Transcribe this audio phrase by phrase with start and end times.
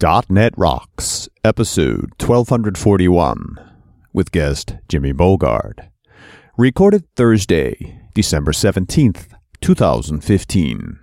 [0.00, 3.56] .NET Rocks, episode 1241,
[4.12, 5.88] with guest Jimmy Bogard.
[6.56, 9.26] Recorded Thursday, December 17th,
[9.60, 11.00] 2015.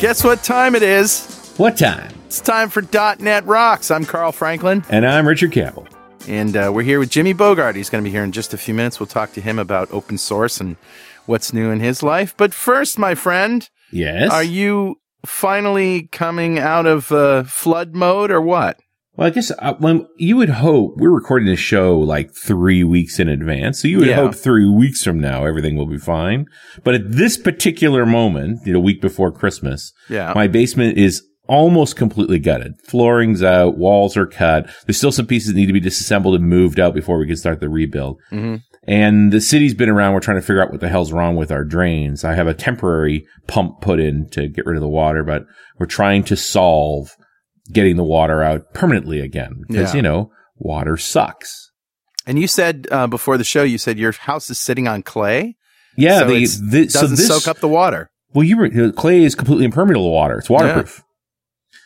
[0.00, 1.52] Guess what time it is?
[1.58, 2.10] What time?
[2.24, 2.80] It's time for
[3.20, 3.90] .NET Rocks.
[3.90, 5.86] I'm Carl Franklin, And I'm Richard Campbell.
[6.30, 7.74] And uh, we're here with Jimmy Bogard.
[7.74, 9.00] He's going to be here in just a few minutes.
[9.00, 10.76] We'll talk to him about open source and
[11.26, 12.34] what's new in his life.
[12.36, 14.30] But first, my friend, Yes.
[14.30, 18.78] are you finally coming out of uh, flood mode or what?
[19.16, 23.18] Well, I guess uh, when you would hope we're recording this show like three weeks
[23.18, 24.14] in advance, so you would Yeah.
[24.14, 26.46] hope three weeks from now everything will be fine.
[26.84, 30.32] But at this particular moment, you know, week before Christmas, Yeah.
[30.36, 32.74] my basement is almost completely gutted.
[32.84, 34.70] Flooring's out, walls are cut.
[34.86, 37.36] There's still some pieces that need to be disassembled and moved out before we can
[37.36, 38.18] start the rebuild.
[38.32, 38.62] Mhm.
[38.86, 40.14] And the city's been around.
[40.14, 42.24] We're trying to figure out what the hell's wrong with our drains.
[42.24, 45.44] I have a temporary pump put in to get rid of the water, but
[45.78, 47.10] we're trying to solve
[47.72, 49.96] getting the water out permanently again because, Yeah.
[49.96, 51.70] you know, water sucks.
[52.26, 55.56] And you said uh, before the show, you said your house is sitting on clay,
[55.96, 56.20] Yeah.
[56.20, 58.08] so the, the- doesn't this, soak up the water.
[58.34, 60.38] Well, you were, clay is completely impermeable to water.
[60.38, 61.02] It's waterproof.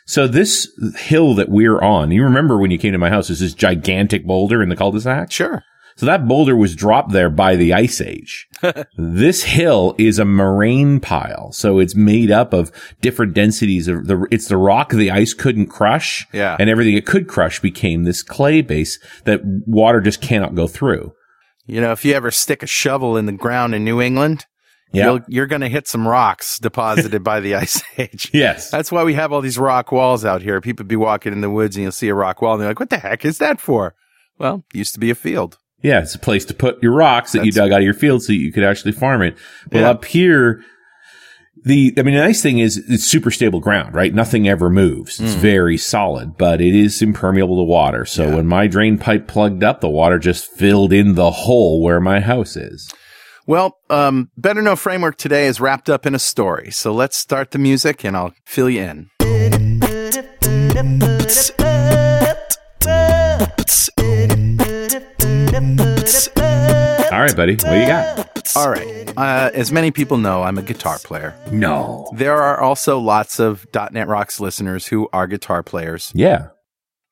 [0.06, 3.40] So this hill that we're on, you remember when you came to my house, there's
[3.40, 5.30] this gigantic boulder in the cul-de-sac?
[5.30, 5.62] Sure.
[5.96, 8.48] So that boulder was dropped there by the ice age.
[8.98, 11.52] this hill is a moraine pile.
[11.52, 15.66] So it's made up of different densities of the, it's the rock the ice couldn't
[15.66, 16.26] crush.
[16.32, 16.56] Yeah.
[16.58, 21.12] And everything it could crush became this clay base that water just cannot go through.
[21.66, 24.46] You know, if you ever stick a shovel in the ground in New England,
[24.94, 25.04] Yeah.
[25.06, 28.30] you'll, you're going to hit some rocks deposited by the ice age.
[28.32, 28.70] Yes.
[28.70, 30.60] That's why we have all these rock walls out here.
[30.60, 32.80] People be walking in the woods and you'll see a rock wall and they're like,
[32.80, 33.94] what the heck is that for?
[34.38, 35.58] Well, it used to be a field.
[35.82, 38.22] Yeah, it's a place to put your rocks that you dug out of your field
[38.22, 39.36] so you could actually farm it.
[39.70, 39.90] Well, Yeah.
[39.90, 40.62] up here,
[41.64, 44.12] the, I mean, the nice thing is it's super stable ground, right?
[44.12, 45.20] Nothing ever moves.
[45.20, 48.04] It's very solid, but it is impermeable to water.
[48.04, 48.28] So Mm.
[48.30, 48.34] Yeah.
[48.36, 52.20] when my drain pipe plugged up, the water just filled in the hole where my
[52.20, 52.92] house is.
[53.46, 56.70] Well, um, Better Know Framework today is wrapped up in a story.
[56.70, 59.10] So let's start the music and I'll fill you in.
[67.12, 67.52] All right, buddy.
[67.52, 68.56] What do you got?
[68.56, 69.12] All right.
[69.16, 71.36] Uh, as many people know, I'm a guitar player.
[71.52, 72.10] No.
[72.14, 76.10] There are also lots of .NET Rocks listeners who are guitar players.
[76.14, 76.48] Yeah.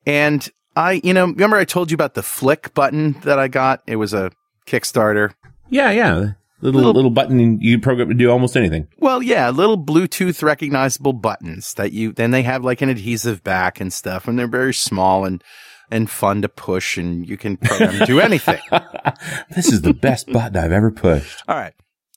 [0.07, 3.83] And I, you know, remember I told you about the Flic button that I got?
[3.85, 4.31] It was a
[4.65, 5.33] Kickstarter.
[5.73, 5.91] Yeah.
[5.91, 6.13] Yeah.
[6.61, 8.87] Little, Little- little, button you program to do almost anything.
[8.97, 13.81] Well, yeah, little Bluetooth recognizable buttons that you, then they have like an adhesive back
[13.81, 15.43] and stuff and they're very small and,
[15.91, 18.61] and fun to push and you can program to do anything.
[19.53, 21.43] this is the best button I've ever pushed.
[21.49, 21.73] All right.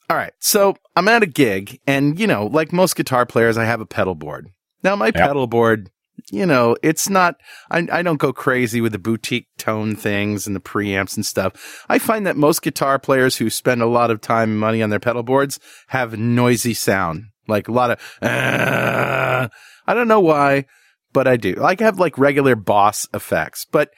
[0.09, 0.33] All right.
[0.39, 3.87] So I'm at a gig and, you know, like most guitar players, I have a
[3.87, 4.49] pedal board.
[4.85, 5.91] Now my pedal board,
[6.31, 7.37] you know, it's not,
[7.71, 11.85] I, I don't go crazy with the boutique tone things and the preamps and stuff.
[11.89, 14.91] I find that most guitar players who spend a lot of time and money on
[14.91, 19.49] their pedal boards have noisy sound, like a lot of, "Uh,"
[19.87, 20.65] I don't know why,
[21.13, 21.63] but I do.
[21.63, 23.91] I have like regular boss effects, but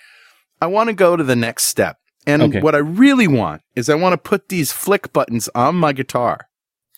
[0.61, 1.97] I want to go to the next step.
[2.27, 2.61] And Okay.
[2.61, 6.48] what I really want is I want to put these Flic buttons on my guitar.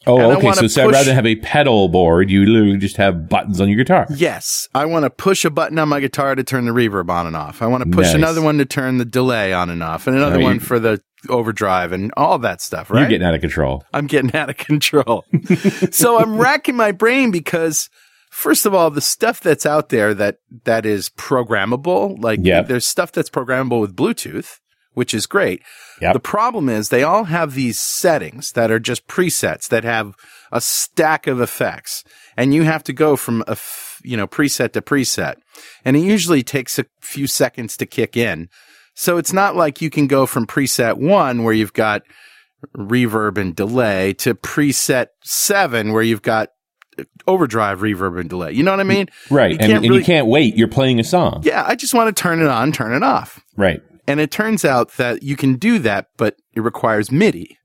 [0.06, 0.52] Oh, And okay.
[0.52, 3.76] So push- rather than have a pedal board, you literally just have buttons on your
[3.76, 4.06] guitar.
[4.14, 7.26] Yes, I want to push a button on my guitar to turn the reverb on
[7.26, 7.60] and off.
[7.60, 8.14] I want to push Nice.
[8.14, 11.92] another one to turn the delay on and off, and another one for the overdrive
[11.92, 12.90] and all that stuff.
[12.90, 13.00] Right?
[13.00, 13.84] You're getting out of control.
[13.92, 15.26] I'm getting out of control.
[15.90, 17.90] so I'm racking my brain because
[18.30, 22.68] first of all, the stuff that's out there that that is programmable, like Yep.
[22.68, 24.60] there's stuff that's programmable with Bluetooth,
[24.94, 25.62] which is great.
[26.00, 26.14] Yep.
[26.14, 30.14] The problem is they all have these settings that are just presets that have
[30.52, 32.04] a stack of effects
[32.36, 35.34] and you have to go from a f- you know preset to preset
[35.84, 38.48] and it usually takes a few seconds to kick in
[38.94, 42.02] So it's not like you can go from preset one where you've got
[42.76, 46.48] reverb and delay to preset seven where you've got
[46.98, 48.52] uh, overdrive, reverb, and delay.
[48.52, 49.08] You know what I mean?
[49.30, 49.52] Right.
[49.52, 50.56] You And, and really- you can't wait.
[50.56, 51.42] You're playing a song.
[51.44, 53.40] Yeah, I just want to turn it on, turn it off.
[53.56, 53.80] Right.
[54.10, 57.58] And it turns out that you can do that, but it requires MIDI.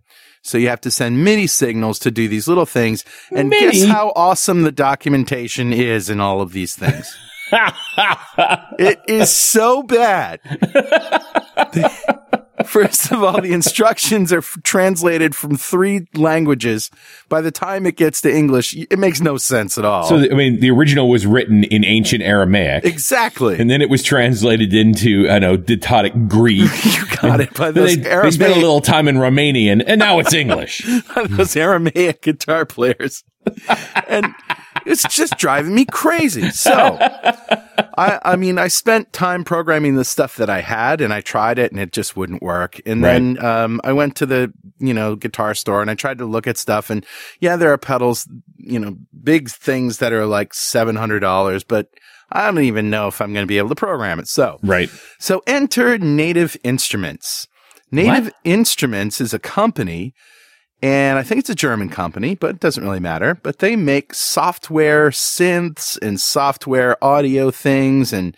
[0.43, 3.03] So you have to send MIDI signals to do these little things.
[3.31, 7.17] And guess how awesome the documentation is in all of these things.
[7.51, 10.39] it is so bad.
[12.65, 16.89] First of all, the instructions are f- translated from three languages.
[17.27, 20.05] By the time it gets to English, it makes no sense at all.
[20.07, 22.85] So, I mean, the original was written in ancient Aramaic.
[22.85, 23.59] exactly.
[23.59, 26.69] And then it was translated into, I know, Didactic Greek.
[26.85, 27.53] you got it.
[27.53, 30.85] By those they, they spent a little time in Romanian, and now it's English.
[31.29, 33.23] those Aramaic guitar players.
[34.07, 34.33] and
[34.85, 36.49] it's just driving me crazy.
[36.51, 36.97] So,
[37.97, 41.59] I, I mean, I spent time programming the stuff that I had and I tried
[41.59, 42.79] it and it just wouldn't work.
[42.85, 46.25] And then, um, I went to the, you know, guitar store and I tried to
[46.25, 47.05] look at stuff and
[47.39, 48.27] yeah, there are pedals,
[48.57, 51.87] you know, big things that are like $700, but
[52.31, 54.27] I don't even know if I'm going to be able to program it.
[54.27, 54.89] So, right.
[55.19, 57.47] so enter Native Instruments.
[57.91, 60.13] Native Instruments is a company,
[60.81, 63.35] and I think it's a German company, but it doesn't really matter.
[63.35, 68.35] But they make software synths and software audio things, and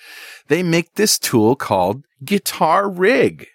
[0.47, 3.47] they make this tool called Guitar Rig.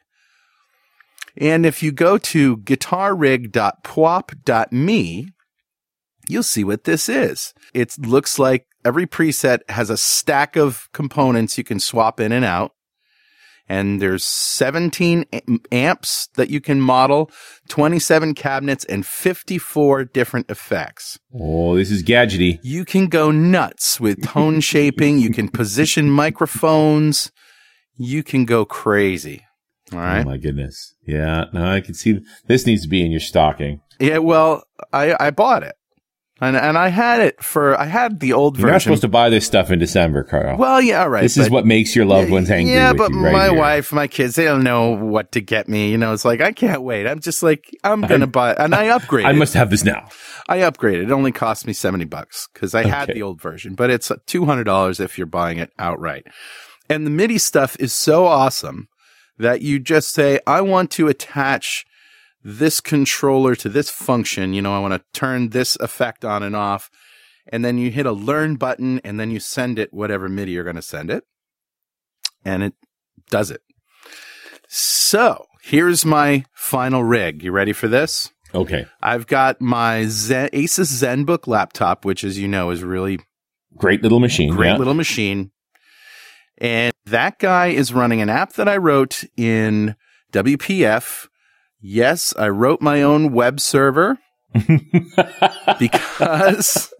[1.37, 5.29] And if you go to guitarrig.pwop.me,
[6.29, 7.55] you'll see what this is.
[7.73, 12.45] It looks like every preset has a stack of components you can swap in and
[12.45, 12.73] out.
[13.69, 15.25] And there's 17
[15.71, 17.31] amps that you can model,
[17.69, 21.19] 27 cabinets, and 54 different effects.
[21.35, 22.59] Oh, this is gadgety.
[22.63, 25.19] You can go nuts with tone shaping.
[25.19, 27.31] You can position microphones.
[27.97, 29.47] You can go crazy.
[29.93, 30.95] All Oh my goodness.
[31.07, 31.47] Yeah.
[31.53, 33.81] No, I can see this needs to be in your stocking.
[34.01, 34.19] Yeah.
[34.19, 35.77] Well, I, I bought it
[36.43, 38.67] and, and I had it for, I had the old version.
[38.67, 40.59] You're not supposed to buy this stuff in December, Carl.
[40.59, 41.23] well, yeah, all right.
[41.23, 43.55] this is what makes your loved ones angry Yeah, but right my here.
[43.59, 45.91] wife, my kids, they don't know what to get me.
[45.93, 47.07] You know, it's like I can't wait.
[47.07, 49.27] I'm just like I'm gonna buy, and I upgraded.
[49.27, 50.09] I must have this now.
[50.49, 51.05] I upgraded.
[51.05, 54.45] It only cost me seventy bucks because I had the old version, but it's two
[54.45, 56.27] hundred dollars if you're buying it outright.
[56.91, 58.89] And the MIDI stuff is so awesome
[59.39, 61.87] that you just say, I want to attach
[62.45, 64.53] this controller to this function.
[64.53, 66.91] You know, I want to turn this effect on and off.
[67.49, 70.65] And then you hit a learn button and then you send it whatever MIDI you're
[70.65, 71.25] going to send it.
[72.45, 72.75] And it
[73.31, 73.63] does it.
[74.69, 77.43] So here's my final rig.
[77.43, 78.31] You ready for this?
[78.55, 78.87] Okay.
[79.01, 83.19] I've got my Zen, Asus ZenBook laptop, which, as you know, is really
[83.77, 84.55] Great little machine.
[84.55, 84.77] great yeah.
[84.77, 85.51] little machine.
[86.59, 89.97] And that guy is running an app that I wrote in
[90.33, 91.29] WPF.
[91.83, 94.19] Yes, I wrote my own web server
[95.79, 96.95] because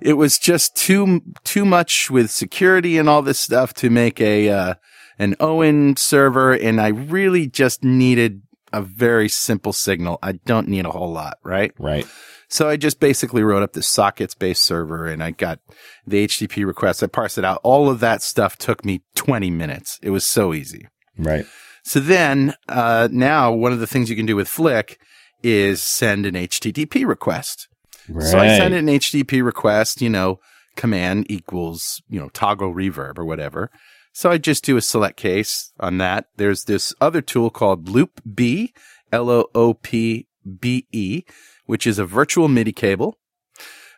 [0.00, 4.50] it was just too too much with security and all this stuff to make a
[4.50, 4.74] uh,
[5.18, 10.18] an OWIN server, and I really just needed a very simple signal.
[10.22, 11.72] I don't need a whole lot, right?
[11.78, 12.06] right.
[12.48, 15.58] So I just basically wrote up this sockets based server and I got
[16.06, 17.02] the HTTP requests.
[17.02, 17.60] I parsed it out.
[17.64, 19.98] All of that stuff took me 20 minutes.
[20.02, 20.86] It was so easy.
[21.18, 21.46] Right.
[21.86, 24.96] So then, uh, now one of the things you can do with Flic
[25.44, 27.68] is send an HTTP request.
[28.08, 28.26] Right.
[28.26, 30.40] So I send an HTTP request, you know,
[30.74, 33.70] command equals, you know, toggle reverb or whatever.
[34.12, 36.26] So I just do a select case on that.
[36.38, 38.74] There's this other tool called Loop B,
[39.12, 40.26] L O O P
[40.58, 41.22] B E,
[41.66, 43.16] which is a virtual MIDI cable.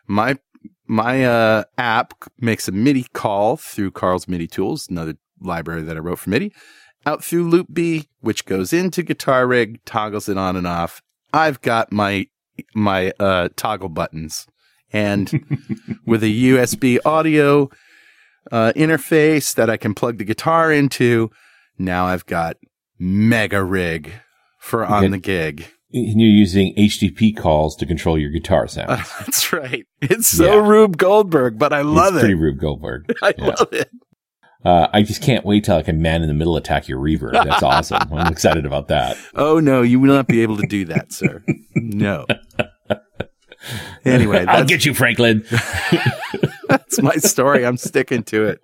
[0.05, 0.37] My
[0.85, 5.99] my uh, app makes a MIDI call through Carl's MIDI tools, another library that I
[5.99, 6.53] wrote for MIDI,
[7.05, 11.01] out through LoopBe, which goes into Guitar Rig, toggles it on and off.
[11.33, 12.27] I've got my
[12.75, 14.45] my uh, toggle buttons,
[14.91, 15.31] and
[16.05, 17.69] with a USB audio
[18.51, 21.29] uh, interface that I can plug the guitar into,
[21.77, 22.57] now I've got
[22.97, 24.11] Mega Rig
[24.59, 25.11] for on Okay.
[25.11, 25.65] the gig.
[25.91, 28.89] And you're using HTTP calls to control your guitar sound.
[29.19, 29.85] That's right.
[30.01, 30.67] It's so Yeah.
[30.67, 32.19] Rube Goldberg, but I love it.
[32.19, 32.35] pretty.
[32.35, 33.11] Rube Goldberg.
[33.23, 33.45] I yeah.
[33.45, 33.89] love it.
[34.63, 37.31] Uh, I just can't wait till I can man in the middle attack your reverb.
[37.31, 38.11] That's awesome.
[38.11, 39.17] I'm excited about that.
[39.33, 41.43] Oh no, you will not be able to do that, sir.
[41.75, 42.25] No.
[44.05, 45.45] Anyway, I'll get you, Franklin.
[46.67, 47.65] that's my story.
[47.65, 48.61] I'm sticking to it.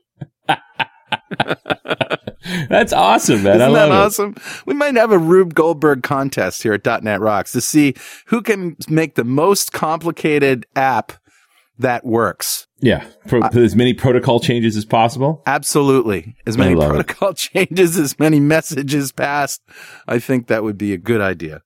[2.69, 3.59] That's awesome, man.
[3.59, 3.91] Isn't that it.
[3.91, 4.35] awesome?
[4.65, 7.95] We might have a Rube Goldberg contest here at .NET Rocks to see
[8.27, 11.13] who can make the most complicated app
[11.79, 12.67] that works.
[12.79, 13.05] Yeah.
[13.27, 15.43] Pro- as many protocol changes as possible.
[15.45, 16.35] Absolutely.
[16.45, 17.37] As many protocol it.
[17.53, 19.61] changes, as many messages passed.
[20.07, 21.61] I think that would be a good idea.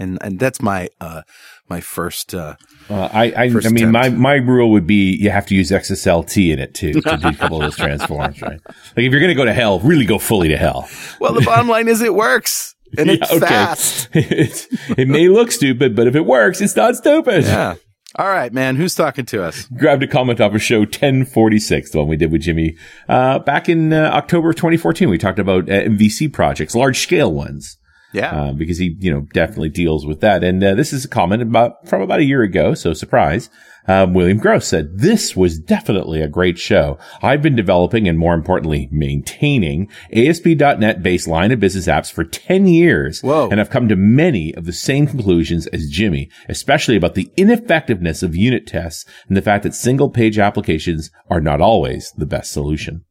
[0.00, 1.22] And, and that's my, uh,
[1.68, 2.54] my first, uh,
[2.88, 5.70] uh I, I, first I mean, my, my rule would be you have to use
[5.72, 8.60] XSLT in it too to do a couple of those transforms, right?
[8.64, 10.88] Like if you're going to go to hell, really go fully to hell.
[11.20, 13.46] Well, the bottom line is it works and yeah, it's okay.
[13.46, 14.08] fast.
[14.12, 17.44] it may look stupid, but if it works, it's not stupid.
[17.44, 17.74] Yeah.
[18.16, 18.76] All right, man.
[18.76, 19.66] Who's talking to us?
[19.66, 22.76] Grabbed a comment off of show 1046, the one we did with Jimmy,
[23.08, 25.10] uh, back in uh, October of 2014.
[25.10, 27.76] We talked about uh, MVC projects, large scale ones.
[28.12, 28.30] Yeah.
[28.30, 30.42] Uh, because he, you know, definitely deals with that.
[30.42, 32.74] And uh, this is a comment about from about a year ago.
[32.74, 33.50] So surprise.
[33.88, 36.98] Um, William Gross said, this was definitely a great show.
[37.22, 42.66] I've been developing and more importantly, maintaining ASP.NET based line of business apps for 10
[42.66, 43.22] years.
[43.22, 43.48] Whoa.
[43.50, 48.22] And I've come to many of the same conclusions as Jimmy, especially about the ineffectiveness
[48.22, 52.52] of unit tests and the fact that single page applications are not always the best
[52.52, 53.06] solution.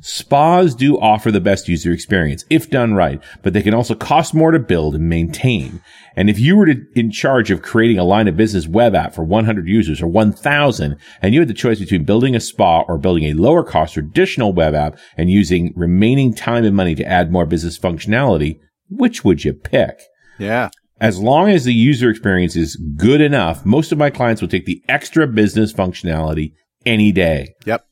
[0.00, 4.34] Spas do offer the best user experience if done right, but they can also cost
[4.34, 5.80] more to build and maintain.
[6.14, 9.14] And if you were to, in charge of creating a line of business web app
[9.14, 12.98] for 100 users or 1000 and you had the choice between building a spa or
[12.98, 17.32] building a lower cost traditional web app and using remaining time and money to add
[17.32, 20.00] more business functionality, which would you pick?
[20.38, 20.70] Yeah.
[20.98, 24.64] As long as the user experience is good enough, most of my clients will take
[24.64, 26.52] the extra business functionality
[26.86, 27.54] any day.
[27.66, 27.85] Yep.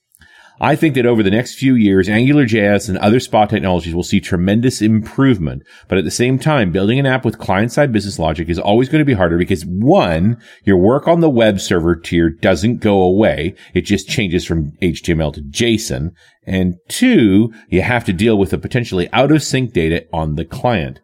[0.65, 4.19] I think that over the next few years, AngularJS and other SPA technologies will see
[4.19, 5.63] tremendous improvement.
[5.89, 9.01] But at the same time, building an app with client-side business logic is always going
[9.01, 13.55] to be harder because one, your work on the web server tier doesn't go away.
[13.75, 16.13] It just changes from HTML to JSON.
[16.47, 20.47] And two, you have to deal with the potentially out of sync data on the
[20.47, 21.01] client.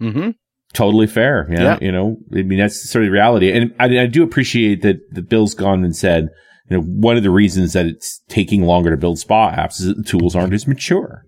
[0.00, 0.30] Mm-hmm
[0.72, 1.46] totally fair.
[1.48, 1.78] Yeah, yeah.
[1.80, 3.50] You know, I mean, that's sort of the reality.
[3.50, 6.28] And I, I, do appreciate that the Bill's gone and said,
[6.68, 9.86] you know, one of the reasons that it's taking longer to build spa apps is
[9.86, 11.22] that the tools aren't as mature.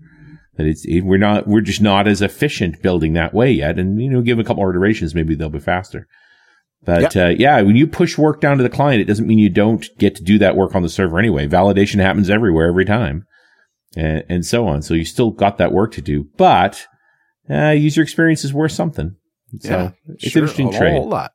[0.56, 3.78] That it's, it, we're not, we're just not as efficient building that way yet.
[3.78, 6.08] And, you know, give a couple more iterations, maybe they'll be faster.
[6.84, 7.16] But, yep.
[7.16, 9.86] uh, yeah, when you push work down to the client, it doesn't mean you don't
[9.98, 11.46] get to do that work on the server anyway.
[11.46, 13.24] Validation happens everywhere, every time.
[13.96, 14.82] And, and so on.
[14.82, 16.86] So you still got that work to do, but,
[17.48, 19.16] uh, user experience is worth something.
[19.60, 20.96] So yeah, it's sure, an interesting a trade.
[20.96, 21.30] A whole lot.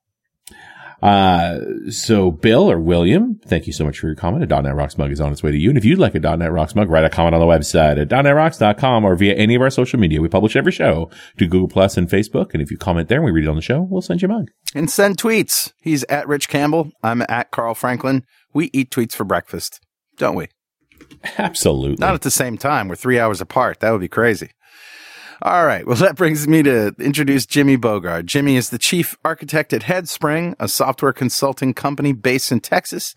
[1.04, 4.50] Uh, so Bill or William, thank you so much for your comment.
[4.50, 5.68] A .NET Rocks mug is on its way to you.
[5.68, 8.08] And if you'd like a .NET Rocks mug, write a comment on the website at
[8.08, 10.22] .NETRocks.com or via any of our social media.
[10.22, 12.54] We publish every show to Google Plus and Facebook.
[12.54, 14.30] And if you comment there and we read it on the show, we'll send you
[14.30, 14.50] a mug.
[14.74, 15.74] And send tweets.
[15.82, 16.92] He's at Rich Campbell.
[17.04, 18.24] I'm at Carl Franklin.
[18.54, 19.82] We eat tweets for breakfast,
[20.16, 20.48] don't we?
[21.38, 21.98] Absolutely.
[22.00, 22.88] Not at the same time.
[22.88, 23.82] We're three hours apart.
[23.82, 24.52] That would be crazy.
[25.44, 25.86] All right.
[25.86, 28.26] Well, that brings me to introduce Jimmy Bogard.
[28.26, 33.14] Jimmy is the chief architect at Headspring, a software consulting company based in Texas.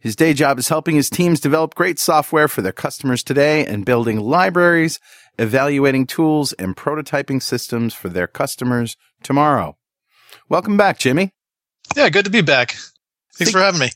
[0.00, 3.84] His day job is helping his teams develop great software for their customers today and
[3.84, 5.00] building libraries,
[5.38, 9.76] evaluating tools, and prototyping systems for their customers tomorrow.
[10.48, 11.32] Welcome back, Jimmy.
[11.96, 12.76] Yeah, good to be back.
[13.34, 13.90] Thanks for having me.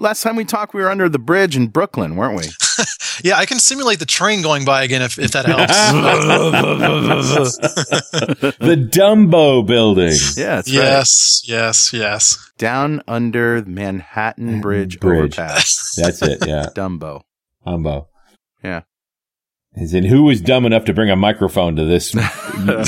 [0.00, 2.44] Last time we talked, we were under the bridge in Brooklyn, weren't we?
[3.22, 5.72] yeah, I can simulate the train going by again if, if that helps.
[8.58, 10.12] the Dumbo building.
[10.36, 11.56] Yeah, yes, right.
[11.56, 12.50] yes, yes.
[12.58, 15.38] Down under Manhattan Bridge, Bridge.
[15.38, 15.94] overpass.
[15.96, 16.44] That's it.
[16.46, 17.22] Yeah, Dumbo.
[17.64, 18.08] Dumbo.
[18.64, 18.80] Yeah.
[19.76, 22.10] As in, who was dumb enough to bring a microphone to this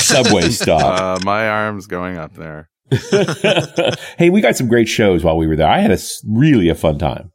[0.03, 1.01] subway stop?
[1.01, 2.69] Uh, my arm's going up there.
[4.19, 5.69] hey, we got some great shows while we were there.
[5.69, 7.33] I had a really a fun time.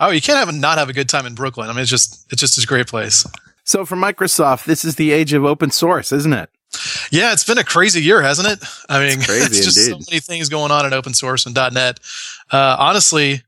[0.00, 1.68] Oh, you can't have not have a good time in Brooklyn.
[1.68, 3.26] I mean, it's just it's just a great place.
[3.64, 6.50] So for Microsoft, this is the age of open source, isn't it?
[7.10, 8.68] Yeah, it's been a crazy year, hasn't it?
[8.88, 10.04] I mean, it's, crazy it's just indeed.
[10.04, 12.00] so many things going on in open source and .NET.
[12.50, 13.42] Uh, honestly,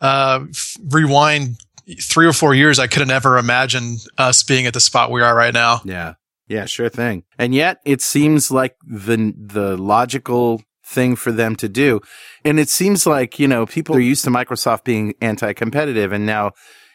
[0.00, 0.44] uh,
[0.90, 1.56] rewind
[2.00, 5.22] three or four years, I could have never imagined us being at the spot we
[5.22, 5.80] are right now.
[5.84, 6.14] Yeah,
[6.48, 7.24] yeah, sure thing.
[7.38, 12.00] And yet, it seems like the the logical thing for them to do.
[12.44, 16.52] And it seems like, you know, people are used to Microsoft being anti-competitive and now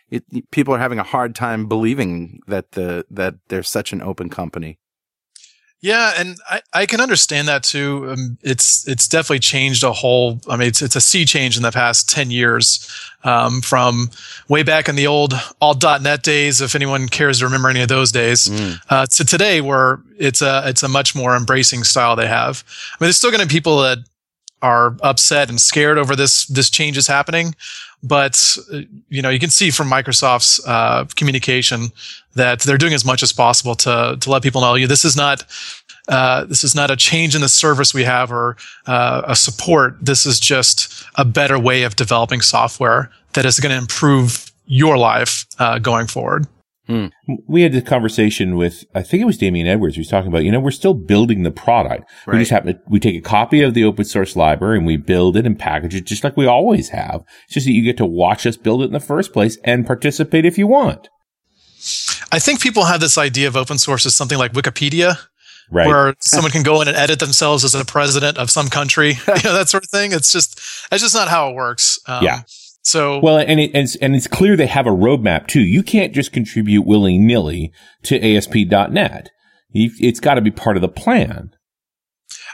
[0.09, 4.29] it, people are having a hard time believing that the, that they're such an open
[4.29, 4.79] company.
[5.81, 8.09] Yeah, and I, I can understand that too.
[8.11, 10.41] Um, it's it's definitely changed a whole.
[10.49, 12.85] I mean, it's it's a sea change in the past ten years,
[13.23, 14.09] um, from
[14.49, 17.81] way back in the old all dot .NET days, if anyone cares to remember any
[17.81, 18.77] of those days, mm.
[18.89, 22.65] uh, to today, where it's a it's a much more embracing style they have.
[22.67, 23.99] I mean, there's still going to be people that
[24.61, 27.55] are upset and scared over this this change is happening,
[28.03, 31.91] but uh, you know you can see from Microsoft's uh, communication
[32.35, 35.15] that they're doing as much as possible to to let people know you this is
[35.15, 35.45] not
[36.09, 39.95] uh, this is not a change in the service we have or uh, a support.
[40.01, 44.97] This is just a better way of developing software that is going to improve your
[44.97, 46.47] life uh, going forward.
[46.89, 47.05] Hmm.
[47.47, 49.95] We had this conversation with, I think it was Damien Edwards.
[49.95, 52.09] He was talking about, you know, we're still building the product.
[52.25, 52.33] Right.
[52.33, 54.97] We just happen to, we take a copy of the open source library and we
[54.97, 57.23] build it and package it just like we always have.
[57.45, 59.85] It's just that you get to watch us build it in the first place and
[59.85, 61.09] participate if you want.
[62.31, 65.17] I think people have this idea of open source as something like Wikipedia.
[65.71, 65.85] Right.
[65.85, 69.43] Where someone can go in and edit themselves as a president of some country, you
[69.43, 70.11] know, that sort of thing.
[70.11, 70.59] It's just,
[70.91, 71.99] it's just not how it works.
[72.07, 72.41] Um, yeah.
[72.81, 75.61] So well, and, it, and it's, and it's clear they have a roadmap too.
[75.61, 77.71] You can't just contribute willy nilly
[78.03, 79.29] to ASP.NET.
[79.71, 81.51] It's got to be part of the plan.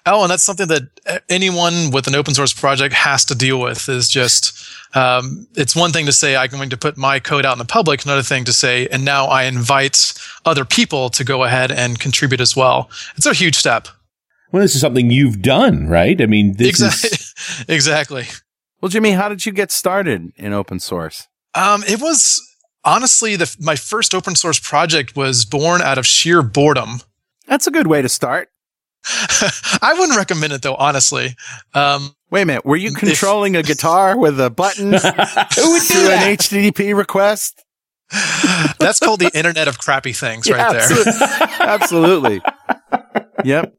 [0.08, 3.90] Oh, and that's something that anyone with an open source project has to deal with.
[3.90, 7.54] Is just um, it's one thing to say I'm going to put my code out
[7.54, 8.06] in the public.
[8.06, 10.14] Another thing to say, and now I invite
[10.46, 12.90] other people to go ahead and contribute as well.
[13.18, 13.88] It's a huge step.
[14.52, 16.22] Well, this is something you've done, right?
[16.22, 17.10] I mean, this exactly.
[17.10, 18.26] is exactly.
[18.86, 21.28] Well, Jimmy, how did you get started in open source?
[21.56, 22.40] Um, it was
[22.84, 27.00] honestly the, my first open source project was born out of sheer boredom.
[27.48, 28.50] That's a good way to start.
[29.82, 31.36] I wouldn't recommend it though, honestly.
[31.74, 36.38] Um, Wait a minute, were you controlling if, a guitar with a button through an
[36.38, 37.66] HTTP request?
[38.78, 41.60] That's called the Internet of Crappy Things, yeah, right there.
[41.60, 42.40] Absolutely.
[43.44, 43.74] yep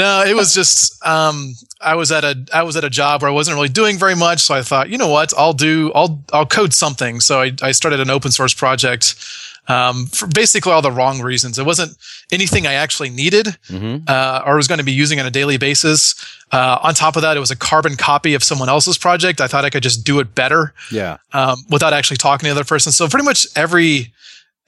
[0.00, 3.30] no, it was just um, I was at a I was at a job where
[3.30, 6.22] I wasn't really doing very much, so I thought, you know what, I'll do I'll
[6.32, 7.20] I'll code something.
[7.20, 9.14] So I, I started an open source project
[9.68, 11.58] um, for basically all the wrong reasons.
[11.58, 11.96] It wasn't
[12.32, 14.04] anything I actually needed mm-hmm.
[14.08, 16.14] uh, or was going to be using on a daily basis.
[16.50, 19.40] Uh, on top of that, it was a carbon copy of someone else's project.
[19.40, 22.60] I thought I could just do it better, yeah, um, without actually talking to the
[22.60, 22.90] other person.
[22.90, 24.12] So pretty much every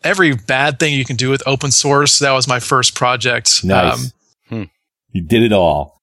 [0.04, 3.64] every bad thing you can do with open source, that was my first project.
[3.64, 3.94] Nice.
[3.94, 4.12] Um,
[5.12, 6.00] you did it all.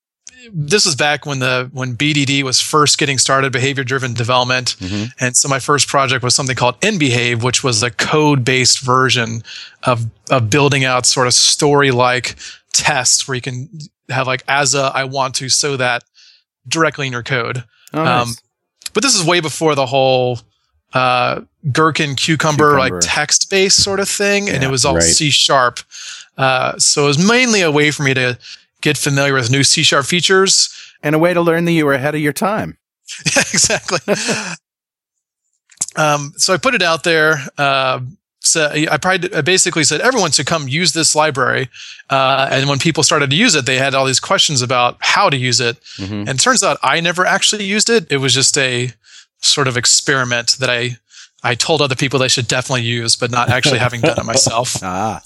[0.54, 5.06] This was back when the when BDD was first getting started, behavior driven development, mm-hmm.
[5.20, 9.44] and so my first project was something called NBehave, which was a code based version
[9.84, 12.36] of of building out sort of story like
[12.74, 13.70] tests where you can
[14.10, 16.04] have like as a I want to so that
[16.68, 17.66] directly in your code.
[17.94, 18.28] Oh, nice.
[18.30, 18.34] um,
[18.94, 20.40] but this is way before the whole
[20.94, 21.42] uh,
[21.72, 22.80] Gherkin cucumber, cucumber.
[22.80, 25.04] like text based sort of thing, yeah, and it was all right.
[25.04, 25.80] C sharp.
[26.38, 28.38] Uh, so it was mainly a way for me to
[28.82, 30.70] get familiar with new C sharp features.
[31.02, 32.78] And a way to learn that you were ahead of your time.
[33.26, 34.00] yeah, exactly.
[35.96, 37.38] um, so I put it out there.
[37.58, 38.02] Uh,
[38.42, 41.70] so I, probably, I basically said everyone should come use this library.
[42.10, 45.30] Uh, and when people started to use it, they had all these questions about how
[45.30, 45.80] to use it.
[45.98, 46.14] Mm-hmm.
[46.14, 48.12] And it turns out I never actually used it.
[48.12, 48.92] It was just a
[49.42, 50.98] sort of experiment that I
[51.44, 54.84] I told other people they should definitely use, but not actually having done it myself.
[54.84, 55.22] ah.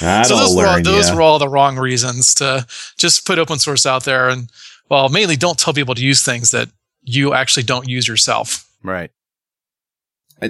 [0.00, 1.14] That'll so those, learn, were all, those yeah.
[1.14, 4.28] were all the wrong reasons to just put open source out there.
[4.28, 4.50] And
[4.88, 6.68] well mainly don't tell people to use things that
[7.02, 8.68] you actually don't use yourself.
[8.82, 9.10] Right.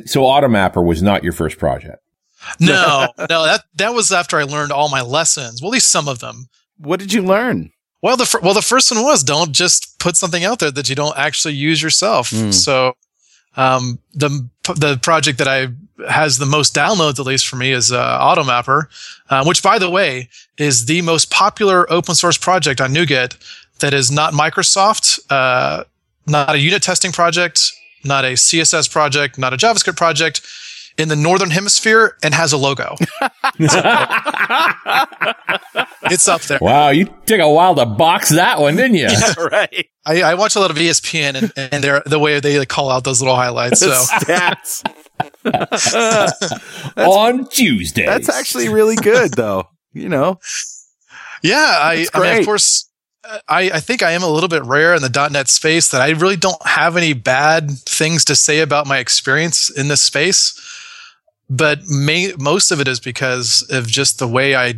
[0.07, 2.03] So automapper was not your first project?
[2.59, 6.09] No no that that was after i learned all my lessons well at least some
[6.09, 6.49] of them.
[6.79, 7.73] What did you learn?
[8.03, 10.95] Well the well the first one was don't just put something out there that you
[10.95, 12.31] don't actually use yourself.
[12.31, 12.53] Mm.
[12.53, 12.95] so
[13.57, 15.69] um, the the project that I
[16.11, 18.87] has the most downloads, at least for me, is uh, AutoMapper,
[19.31, 23.37] uh, which, by the way, is the most popular open source project on NuGet
[23.81, 25.85] that is not Microsoft, uh,
[26.27, 27.73] not a unit testing project,
[28.05, 30.43] not a CSS project, not a JavaScript project
[30.99, 32.97] in the northern hemisphere and has a logo.
[36.11, 36.59] it's up there.
[36.61, 39.09] Wow, you took a while to box that one, didn't you?
[39.11, 39.89] yeah, right.
[40.05, 43.05] I, I, watch a lot of ESPN and, and they're, the way they call out
[43.05, 43.81] those little highlights.
[43.81, 44.83] So stats
[46.97, 48.07] on Tuesday.
[48.07, 49.69] That's actually really good, though.
[49.93, 50.39] You know.
[51.43, 52.89] Yeah, I, I mean, of course,
[53.49, 56.11] I, I think I am a little bit rare in the .NET space that I
[56.11, 60.59] really don't have any bad things to say about my experience in this space
[61.49, 64.75] but may, most of it is because of just the way I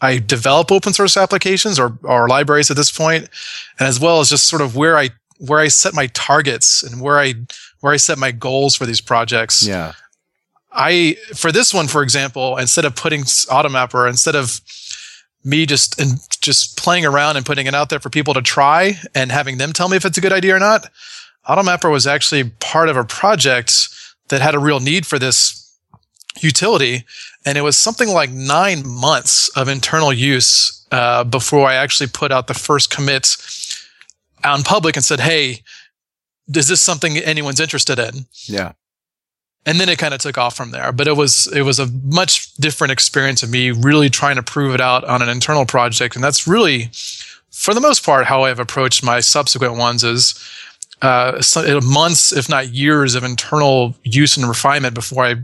[0.00, 3.28] I develop open source applications or or libraries at this point,
[3.78, 7.00] and as well as just sort of where I where I set my targets and
[7.00, 7.34] where I
[7.80, 9.66] where I set my goals for these projects.
[9.66, 9.92] Yeah.
[10.72, 14.60] I for this one, for example, instead of putting AutoMapper, instead of
[15.44, 18.98] me just and just playing around and putting it out there for people to try
[19.14, 20.88] and having them tell me if it's a good idea or not,
[21.48, 23.88] AutoMapper was actually part of a project
[24.28, 25.61] that had a real need for this
[26.40, 27.04] utility.
[27.44, 32.32] And it was something like nine months of internal use uh, before I actually put
[32.32, 33.88] out the first commits
[34.44, 35.62] out in public and said, hey,
[36.54, 38.26] is this something anyone's interested in?
[38.46, 38.72] Yeah.
[39.64, 40.92] and then it kind of took off from there.
[40.92, 44.74] But it was it was a much different experience of me really trying to prove
[44.74, 46.90] it out on an internal project, and that's really,
[47.50, 50.34] for the most part, how I've approached my subsequent ones is.
[51.00, 51.42] Uh,
[51.82, 55.34] months, if not years, of internal use and refinement before I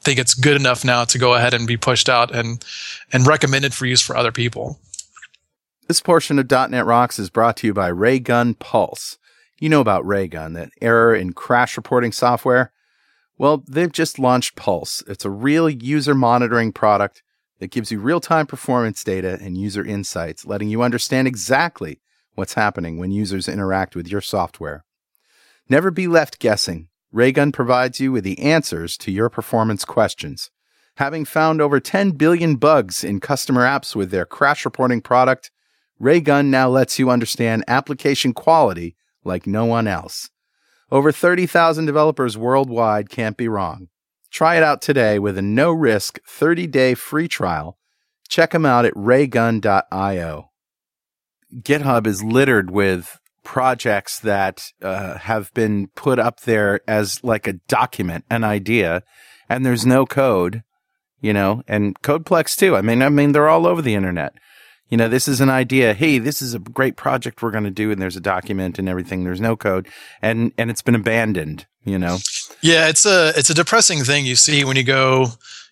[0.00, 2.64] think it's good enough now to go ahead and be pushed out and
[3.12, 4.78] and recommended for use for other people.
[5.86, 9.18] This portion of .NET Rocks is brought to you by Raygun Pulse.
[9.58, 12.72] You know about Raygun, that error and crash reporting software.
[13.38, 15.02] Well, they've just launched Pulse.
[15.06, 17.22] It's a real user monitoring product
[17.58, 22.00] that gives you real time performance data and user insights, letting you understand exactly
[22.34, 24.84] what's happening when users interact with your software.
[25.68, 26.88] Never be left guessing.
[27.10, 30.50] Raygun provides you with the answers to your performance questions.
[30.96, 35.50] Having found over 10 billion bugs in customer apps with their crash reporting product,
[35.98, 40.28] Raygun now lets you understand application quality like no one else.
[40.90, 43.88] Over 30,000 developers worldwide can't be wrong.
[44.30, 47.78] Try it out today with a no risk 30 day free trial.
[48.28, 50.50] Check them out at raygun.io.
[51.62, 53.18] GitHub is littered with
[53.48, 59.02] projects that uh, have been put up there as like a document, an idea,
[59.48, 60.62] and there's no code,
[61.20, 62.76] you know, and Codeplex too.
[62.76, 64.34] I mean, I mean, they're all over the internet
[64.88, 65.92] you know, this is an idea.
[65.92, 68.88] Hey, this is a great project we're going to do, and there's a document and
[68.88, 69.22] everything.
[69.24, 69.86] There's no code,
[70.22, 71.66] and and it's been abandoned.
[71.84, 72.18] You know.
[72.62, 75.26] Yeah, it's a it's a depressing thing you see when you go,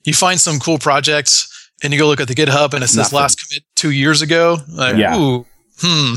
[0.05, 2.97] you find some cool projects, and you go look at the GitHub, and it says
[2.97, 3.17] Nothing.
[3.17, 4.59] last commit two years ago.
[4.69, 5.19] Like, yeah.
[5.19, 5.47] Ooh,
[5.79, 6.15] hmm.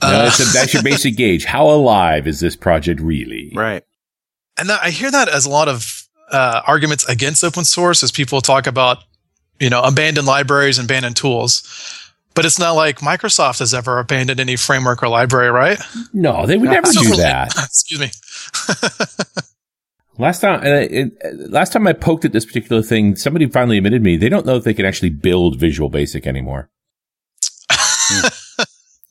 [0.00, 1.44] No, uh, a, that's your basic gauge.
[1.44, 3.52] How alive is this project really?
[3.54, 3.84] Right.
[4.58, 8.10] And that, I hear that as a lot of uh, arguments against open source, as
[8.10, 8.98] people talk about,
[9.60, 11.98] you know, abandoned libraries and abandoned tools.
[12.34, 15.78] But it's not like Microsoft has ever abandoned any framework or library, right?
[16.14, 17.48] No, they would never do that.
[17.64, 18.10] Excuse me.
[20.16, 21.12] last time, uh, it,
[21.50, 24.56] last time I poked at this particular thing, somebody finally admitted me they don't know
[24.56, 26.70] if they can actually build Visual Basic anymore.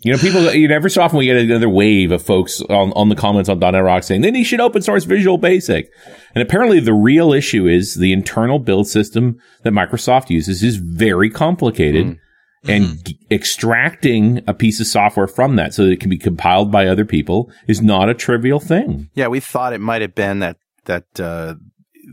[0.04, 0.54] You know, people.
[0.54, 3.50] You know, every so often we get another wave of folks on, on the comments
[3.50, 5.92] on .NET Rock saying then you should open source Visual Basic,
[6.36, 11.30] and apparently the real issue is the internal build system that Microsoft uses is very
[11.30, 12.06] complicated.
[12.06, 12.20] Mm
[12.64, 13.34] and mm-hmm.
[13.34, 17.06] extracting a piece of software from that so that it can be compiled by other
[17.06, 19.10] people is not a trivial thing.
[19.14, 21.56] Yeah, we thought it might have been that that uh,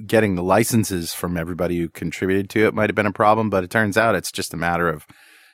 [0.07, 3.65] getting the licenses from everybody who contributed to it might have been a problem, but
[3.65, 5.07] it turns out it's just a matter of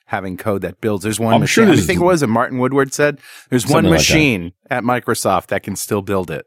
[0.06, 1.04] having code that builds.
[1.04, 1.66] There's one I'm machine.
[1.66, 3.18] Sure I think it was, and Martin Woodward said
[3.50, 6.46] there's one machine like at Microsoft that can still build it.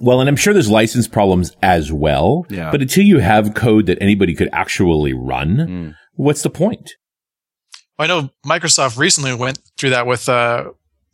[0.00, 2.46] Well, and I'm sure there's license problems as well.
[2.48, 2.70] Yeah.
[2.70, 5.94] But until you have code that anybody could actually run, mm.
[6.14, 6.94] what's the point?
[7.98, 10.70] I know Microsoft recently went through that with uh,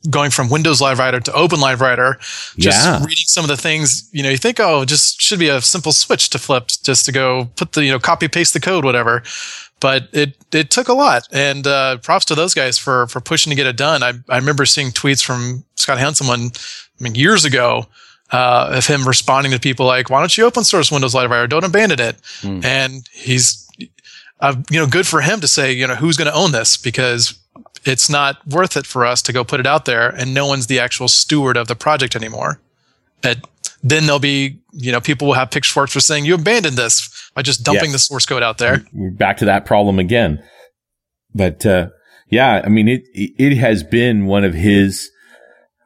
[0.08, 2.16] going from Windows Live Writer to Open Live Writer.
[2.56, 3.00] Just yeah.
[3.00, 5.92] reading some of the things, you know, you think, oh, just should be a simple
[5.92, 9.22] switch to flip, just to go put the, you know, copy paste the code, whatever.
[9.80, 13.50] But it it took a lot, and uh, props to those guys for for pushing
[13.50, 14.02] to get it done.
[14.02, 16.56] I I remember seeing tweets from Scott Hanselman,
[17.00, 17.86] I mean, years ago.
[18.32, 21.48] Uh, of him responding to people like, "Why don't you open source Windows Live Writer?
[21.48, 22.64] Don't abandon it." Mm.
[22.64, 23.68] And he's
[24.40, 26.76] uh, you know, good for him to say, you know, who's going to own this
[26.76, 27.38] because
[27.84, 30.66] it's not worth it for us to go put it out there and no one's
[30.66, 32.60] the actual steward of the project anymore.
[33.22, 33.42] And
[33.82, 37.42] then there'll be, you know, people will have pitchforks for saying you abandoned this by
[37.42, 37.92] just dumping yes.
[37.92, 38.84] the source code out there.
[38.92, 40.42] We're back to that problem again.
[41.34, 41.90] But, uh,
[42.28, 45.10] yeah, I mean, it, it has been one of his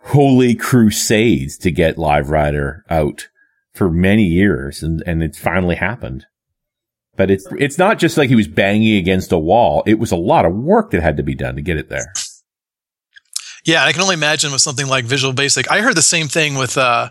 [0.04, 3.28] holy crusades to get Live Writer out
[3.72, 6.26] for many years and, and it's finally happened.
[7.16, 9.84] But it's it's not just like he was banging against a wall.
[9.86, 12.12] It was a lot of work that had to be done to get it there.
[13.64, 15.70] Yeah, I can only imagine with something like Visual Basic.
[15.70, 17.10] I heard the same thing with, uh,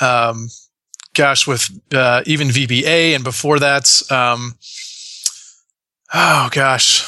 [0.00, 0.48] um,
[1.14, 4.56] gosh, with uh, even VBA, and before that, um,
[6.14, 7.04] oh gosh,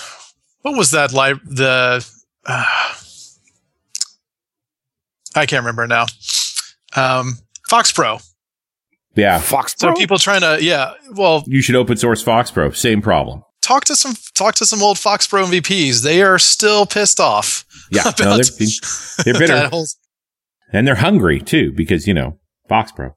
[0.62, 1.36] what was that like?
[1.44, 2.06] The
[2.46, 2.94] uh,
[5.34, 6.06] I can't remember now.
[6.96, 7.38] Um,
[7.68, 8.18] Fox Pro.
[9.16, 9.38] Yeah.
[9.38, 9.94] Fox Pro.
[9.94, 10.92] So people trying to, yeah.
[11.12, 12.70] Well, you should open source Fox Pro.
[12.70, 13.42] Same problem.
[13.62, 16.02] Talk to some, talk to some old Fox Pro MVPs.
[16.02, 17.64] They are still pissed off.
[17.90, 18.04] Yeah.
[18.20, 18.44] no, they're,
[19.24, 19.70] they're bitter.
[20.72, 22.38] and they're hungry too, because, you know,
[22.68, 23.14] Fox Pro.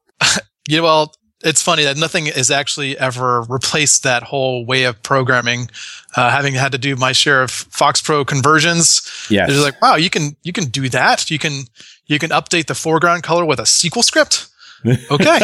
[0.68, 0.82] Yeah.
[0.82, 5.70] Well, it's funny that nothing has actually ever replaced that whole way of programming.
[6.16, 9.96] Uh, having had to do my share of Fox Pro conversions, yeah, it's like, wow,
[9.96, 11.30] you can you can do that.
[11.30, 11.64] You can
[12.08, 14.48] you can update the foreground color with a SQL script.
[15.12, 15.40] Okay.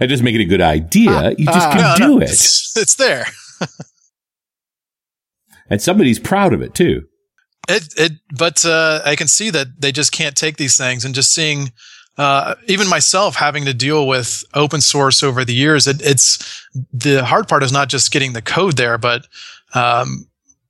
[0.00, 1.10] I doesn't make it a good idea.
[1.10, 2.30] Uh, you just uh, can no, do no, it.
[2.30, 3.26] It's, it's there.
[5.68, 7.06] and somebody's proud of it too.
[7.68, 11.14] It, it, but uh, I can see that they just can't take these things, and
[11.14, 11.72] just seeing
[12.20, 17.24] uh, even myself having to deal with open source over the years, it, it's the
[17.24, 19.26] hard part is not just getting the code there, but
[19.74, 20.26] um,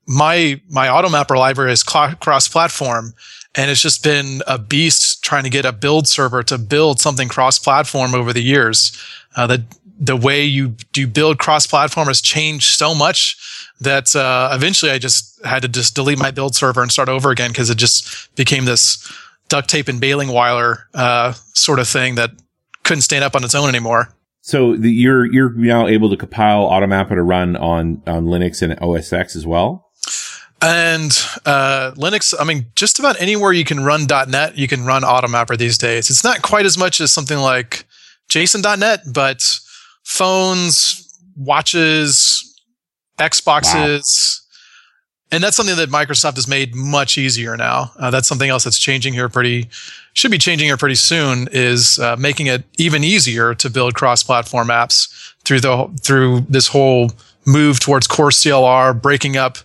[0.07, 3.15] my my AutoMapper library is cl- cross-platform,
[3.57, 7.27] and it's just been a beast trying to get a build server to build something
[7.27, 8.97] cross-platform over the years.
[9.35, 9.65] Uh, the
[9.99, 13.37] the way you do build cross-platform has changed so much
[13.81, 17.33] that uh, eventually I just had to just delete my build server and start over
[17.33, 19.05] again because it just became this
[19.51, 22.31] duct tape and baling wire uh, sort of thing that
[22.85, 24.09] couldn't stand up on its own anymore.
[24.41, 28.79] So the, you're you're now able to compile AutoMapper to run on on Linux and
[28.81, 29.91] OS X as well.
[30.63, 31.11] And
[31.47, 35.57] uh, Linux, I mean, just about anywhere you can run .NET, you can run AutoMapper
[35.57, 36.11] these days.
[36.11, 37.87] It's not quite as much as something like
[38.29, 39.43] JSON.NET, but
[40.05, 42.45] phones, watches,
[43.19, 44.41] Xboxes.
[45.33, 47.93] And that's something that Microsoft has made much easier now.
[47.99, 49.69] Uh, that's something else that's changing here pretty,
[50.12, 51.49] should be changing here pretty soon.
[51.53, 57.12] Is uh, making it even easier to build cross-platform apps through the through this whole
[57.47, 59.59] move towards core CLR, breaking up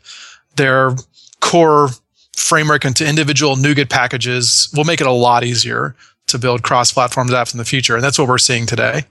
[0.56, 0.96] their
[1.42, 1.90] core
[2.36, 5.96] framework into individual NuGet packages will make it a lot easier
[6.28, 9.06] to build cross-platform apps in the future, and that's what we're seeing today.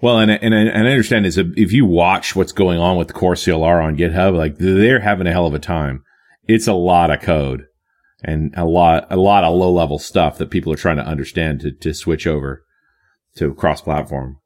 [0.00, 3.14] Well, and and and I understand is if you watch what's going on with the
[3.14, 6.02] Core CLR on GitHub, like they're having a hell of a time.
[6.46, 7.64] It's a lot of code
[8.22, 11.60] and a lot a lot of low level stuff that people are trying to understand
[11.60, 12.64] to to switch over
[13.36, 14.40] to cross platform.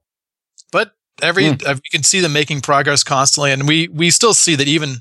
[0.72, 1.66] But every mm.
[1.66, 4.96] uh, you can see them making progress constantly, and we we still see that even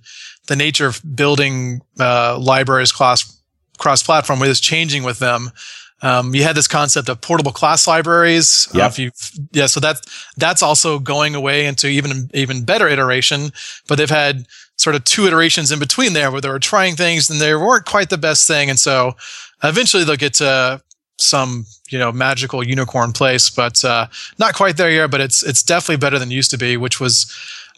[0.47, 3.41] the nature of building uh, libraries cross
[3.77, 5.51] cross platform is changing with them.
[6.01, 8.67] Um, you had this concept of portable class libraries.
[8.73, 8.85] Yeah.
[8.85, 9.09] Uh,
[9.51, 9.65] yeah.
[9.65, 10.01] So that's,
[10.37, 13.51] that's also going away into even, even better iteration,
[13.87, 17.29] but they've had sort of two iterations in between there where they were trying things
[17.29, 18.69] and they weren't quite the best thing.
[18.69, 19.15] And so
[19.63, 20.81] eventually they'll get to
[21.17, 24.05] some, you know, magical unicorn place, but, uh,
[24.37, 27.25] not quite there yet, but it's, it's definitely better than used to be, which was,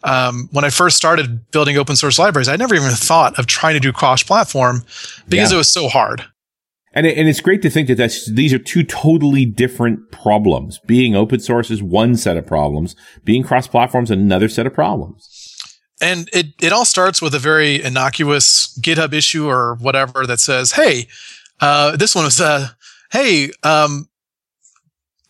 [0.02, 3.74] um, when I first started building open source libraries, I never even thought of trying
[3.74, 4.84] to do cross platform
[5.28, 5.56] because yeah.
[5.56, 6.26] it was so hard.
[6.92, 10.80] And, it, and it's great to think that that's, these are two totally different problems.
[10.86, 12.96] Being open source is one set of problems.
[13.24, 15.36] Being cross platform is another set of problems.
[16.00, 20.72] And it, it all starts with a very innocuous GitHub issue or whatever that says,
[20.72, 21.06] Hey,
[21.60, 22.68] uh, this one was, uh,
[23.12, 24.08] Hey, um,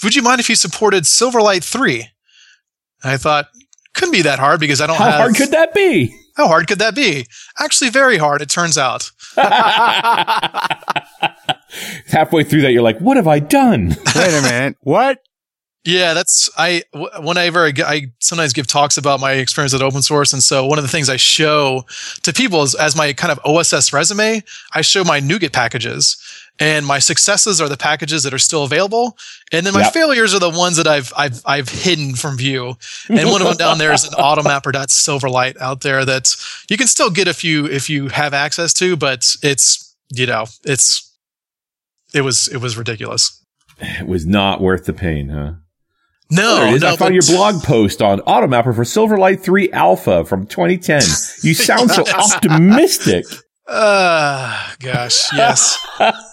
[0.03, 2.07] would you mind if you supported Silverlight 3?
[3.03, 3.49] I thought,
[3.95, 5.15] couldn't be that hard because I don't How have.
[5.15, 6.15] How hard could that be?
[6.41, 7.27] How hard could that be?
[7.59, 9.11] Actually, very hard, it turns out.
[12.07, 13.89] Halfway through that, you're like, what have I done?
[14.17, 14.79] Wait a minute.
[14.81, 15.19] What?
[15.85, 16.83] Yeah, that's I.
[17.19, 20.79] Whenever I, I sometimes give talks about my experience at open source, and so one
[20.79, 21.85] of the things I show
[22.23, 26.17] to people is as my kind of OSS resume, I show my NuGet packages,
[26.59, 29.17] and my successes are the packages that are still available,
[29.53, 29.93] and then my yep.
[29.93, 32.75] failures are the ones that I've I've I've hidden from view.
[33.09, 36.29] And one of them down there is an automapper Silverlight out there that
[36.69, 40.47] you can still get if you if you have access to, but it's you know
[40.65, 41.17] it's
[42.15, 43.37] it was it was ridiculous.
[43.79, 45.53] It was not worth the pain, huh?
[46.31, 50.47] No, oh, no I found your blog post on AutoMapper for Silverlight 3 Alpha from
[50.47, 51.01] 2010.
[51.43, 53.25] You sound so optimistic.
[53.67, 55.77] Uh, gosh, yes.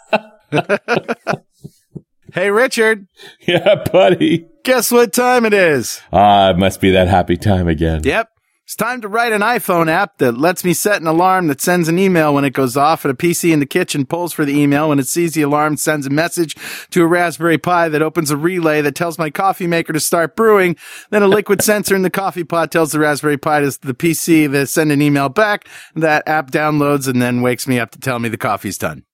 [2.33, 3.07] hey, Richard.
[3.41, 4.47] Yeah, buddy.
[4.63, 6.01] Guess what time it is?
[6.11, 8.01] Ah, it must be that happy time again.
[8.03, 8.29] Yep.
[8.67, 11.87] It's time to write an iPhone app that lets me set an alarm that sends
[11.87, 14.59] an email when it goes off, and a PC in the kitchen pulls for the
[14.59, 14.89] email.
[14.89, 16.57] When it sees the alarm, sends a message
[16.89, 20.35] to a Raspberry Pi that opens a relay that tells my coffee maker to start
[20.35, 20.75] brewing.
[21.11, 24.51] Then a liquid sensor in the coffee pot tells the Raspberry Pi to the PC
[24.51, 25.65] to send an email back.
[25.95, 29.05] That app downloads and then wakes me up to tell me the coffee's done.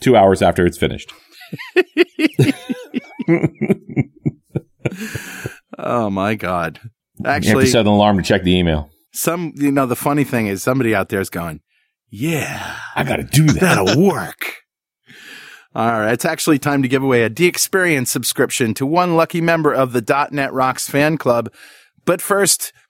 [0.00, 1.12] Two hours after it's finished.
[5.78, 6.80] oh my God.
[7.24, 8.90] Actually, you have to set an alarm to check the email.
[9.12, 11.60] Some, you know, the funny thing is somebody out there is going,
[12.10, 13.60] yeah, I got to do that.
[13.60, 14.56] That'll work.
[15.74, 16.12] All right.
[16.12, 20.28] It's actually time to give away a DXperience subscription to one lucky member of the
[20.30, 21.52] .NET Rocks fan club.
[22.04, 22.72] But first,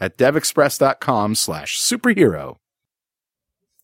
[0.00, 2.56] at devexpress.com slash superhero.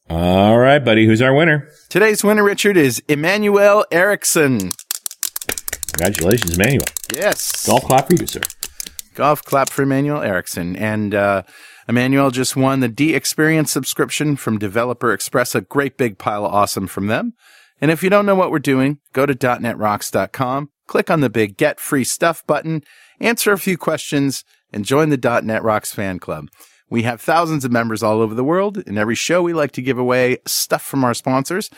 [0.09, 1.07] All right, buddy.
[1.07, 1.69] Who's our winner?
[1.89, 4.73] Today's winner, Richard, is Emmanuel Erickson.
[5.93, 6.87] Congratulations, Emmanuel.
[7.15, 7.67] Yes.
[7.67, 8.43] Golf clap for you, sir.
[9.15, 10.77] Golf clap for Emmanuel Erickson.
[10.77, 11.43] And uh,
[11.89, 16.87] Emmanuel just won the DXperience subscription from Developer Express, a great big pile of awesome
[16.87, 17.33] from them.
[17.81, 21.57] And if you don't know what we're doing, go to .netrocks.com, click on the big
[21.57, 22.83] Get Free Stuff button,
[23.21, 24.45] answer a few questions,
[24.77, 26.49] and join the .NET Rocks fan club.
[26.91, 28.77] We have thousands of members all over the world.
[28.87, 31.71] In every show, we like to give away stuff from our sponsors.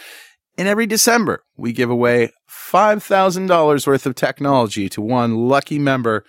[0.59, 6.25] And every December, we give away $5,000 worth of technology to one lucky member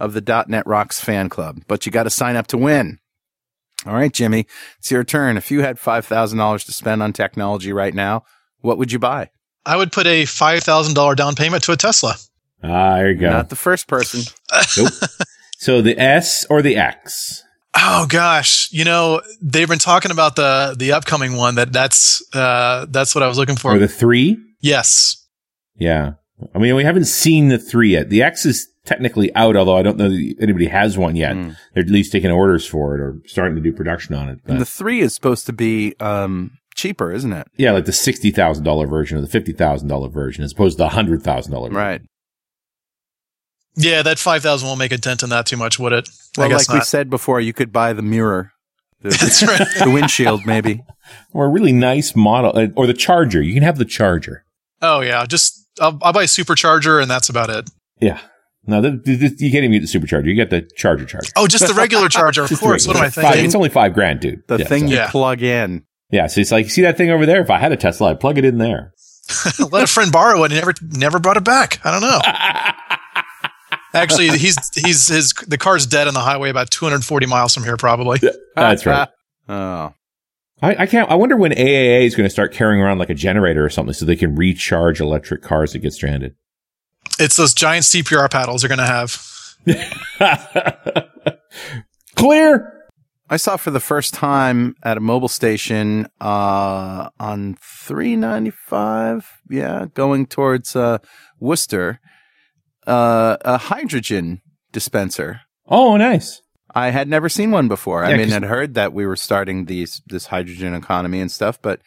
[0.00, 1.60] of the .NET Rocks fan club.
[1.68, 3.00] But you got to sign up to win.
[3.84, 4.46] All right, Jimmy,
[4.78, 5.36] it's your turn.
[5.36, 8.24] If you had $5,000 to spend on technology right now,
[8.62, 9.28] what would you buy?
[9.66, 12.16] I would put a five thousand dollar down payment to a Tesla.
[12.62, 13.30] Ah, there you go.
[13.30, 14.22] Not the first person.
[14.78, 14.92] nope.
[15.64, 17.42] So the S or the X?
[17.74, 21.54] Oh gosh, you know they've been talking about the the upcoming one.
[21.54, 23.74] That that's uh, that's what I was looking for.
[23.74, 24.36] Or the three?
[24.60, 25.26] yes.
[25.76, 26.12] Yeah.
[26.54, 28.10] I mean, we haven't seen the three yet.
[28.10, 31.34] The X is technically out, although I don't know that anybody has one yet.
[31.34, 31.56] Mm.
[31.72, 34.40] They're at least taking orders for it or starting to do production on it.
[34.44, 37.46] But And the three is supposed to be um, cheaper, isn't it?
[37.56, 40.76] yeah, like the sixty thousand dollar version or the fifty thousand dollar version, as opposed
[40.76, 41.70] to the hundred thousand dollar.
[41.70, 42.02] Right.
[43.76, 46.08] Yeah, that five thousand won't make a dent in that too much, would it?
[46.36, 48.52] Well, I guess like we said before, you could buy the mirror,
[49.02, 49.66] the, That's right.
[49.84, 50.82] the windshield, maybe.
[51.34, 53.42] Or a really nice model, uh, or the Charger.
[53.42, 54.46] You can have the Charger.
[54.80, 57.68] Oh yeah, just I'll, I'll buy a supercharger and that's about it.
[58.00, 58.20] Yeah.
[58.66, 60.24] No, the, the, the- you can't even get the supercharger.
[60.26, 61.30] You get the Charger Charger.
[61.36, 62.84] Oh, just the regular charger, of course.
[62.84, 63.22] the What am I regular.
[63.22, 63.44] Five- thinking?
[63.44, 64.42] it's only five grand, dude.
[64.48, 65.10] The Yeah, thing so- you Yeah.
[65.10, 65.84] plug in.
[66.10, 67.42] Yeah, so it's like, see that thing over there?
[67.42, 68.92] If I had a Tesla, I'd plug it in there.
[69.70, 71.80] Let a friend borrow it and never never brought it back.
[71.84, 72.20] I don't know.
[73.94, 77.76] Actually, he's he's his the car's dead on the highway about 240 miles from here,
[77.76, 78.20] probably.
[78.54, 79.08] That's right.
[79.46, 79.92] Oh,
[80.62, 81.10] I, I can't.
[81.10, 83.92] I wonder when AAA is going to start carrying around like a generator or something,
[83.92, 86.34] so they can recharge electric cars that get stranded.
[87.18, 89.22] It's those giant CPR paddles they're going to have.
[92.16, 92.70] Clear.
[93.28, 100.26] I saw for the first time at a Mobil station uh, on 395, yeah, going
[100.26, 100.98] towards uh,
[101.40, 102.00] Worcester,
[102.86, 104.40] uh, a hydrogen
[104.72, 105.40] dispenser.
[105.68, 106.40] Oh, nice.
[106.74, 108.04] I had never seen one before.
[108.04, 111.30] I Yeah, mean, 'cause- I'd heard that we were starting these this hydrogen economy and
[111.30, 111.80] stuff, but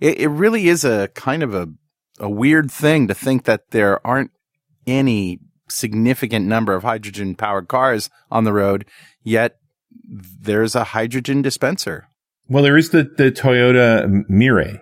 [0.00, 1.68] it, it really is a kind of a
[2.20, 4.30] a weird thing to think that there aren't
[4.86, 8.84] any significant number of hydrogen powered cars on the road,
[9.22, 9.56] yet
[10.40, 12.08] there's a hydrogen dispenser.
[12.48, 14.78] Well, there is the the Toyota Mirai,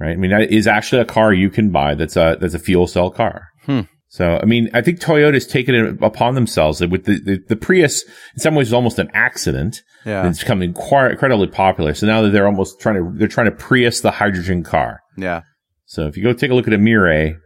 [0.00, 0.10] right?
[0.12, 1.94] I mean, that is actually a car you can buy.
[1.94, 3.46] That's a that's a fuel cell car.
[3.66, 3.82] Hmm.
[4.14, 7.56] So, I mean, I think Toyota's taken it upon themselves that with the, the the
[7.56, 9.82] Prius, in some ways, is almost an accident.
[10.06, 10.28] Yeah.
[10.28, 11.94] It's becoming quite incredibly popular.
[11.94, 15.00] So now that they're almost trying to they're trying to Prius the hydrogen car.
[15.16, 15.40] Yeah.
[15.86, 17.36] So if you go take a look at a Mirai,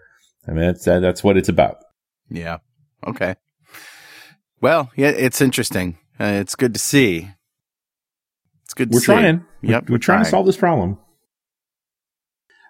[0.46, 1.78] I mean, that's uh, that's what it's about.
[2.28, 2.58] Yeah.
[3.06, 3.36] Okay.
[4.60, 5.96] Well, yeah, it's interesting.
[6.20, 7.30] Uh, it's good to see.
[8.64, 9.46] It's good to We're trying.
[9.62, 10.98] Yep, We're, we're trying to solve this problem.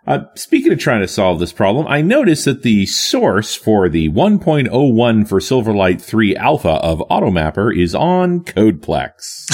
[0.08, 4.08] Uh, speaking of trying to solve this problem, I noticed that the source for the
[4.08, 9.44] 1.01 for Silverlight 3 Alpha of AutoMapper is on Codeplex.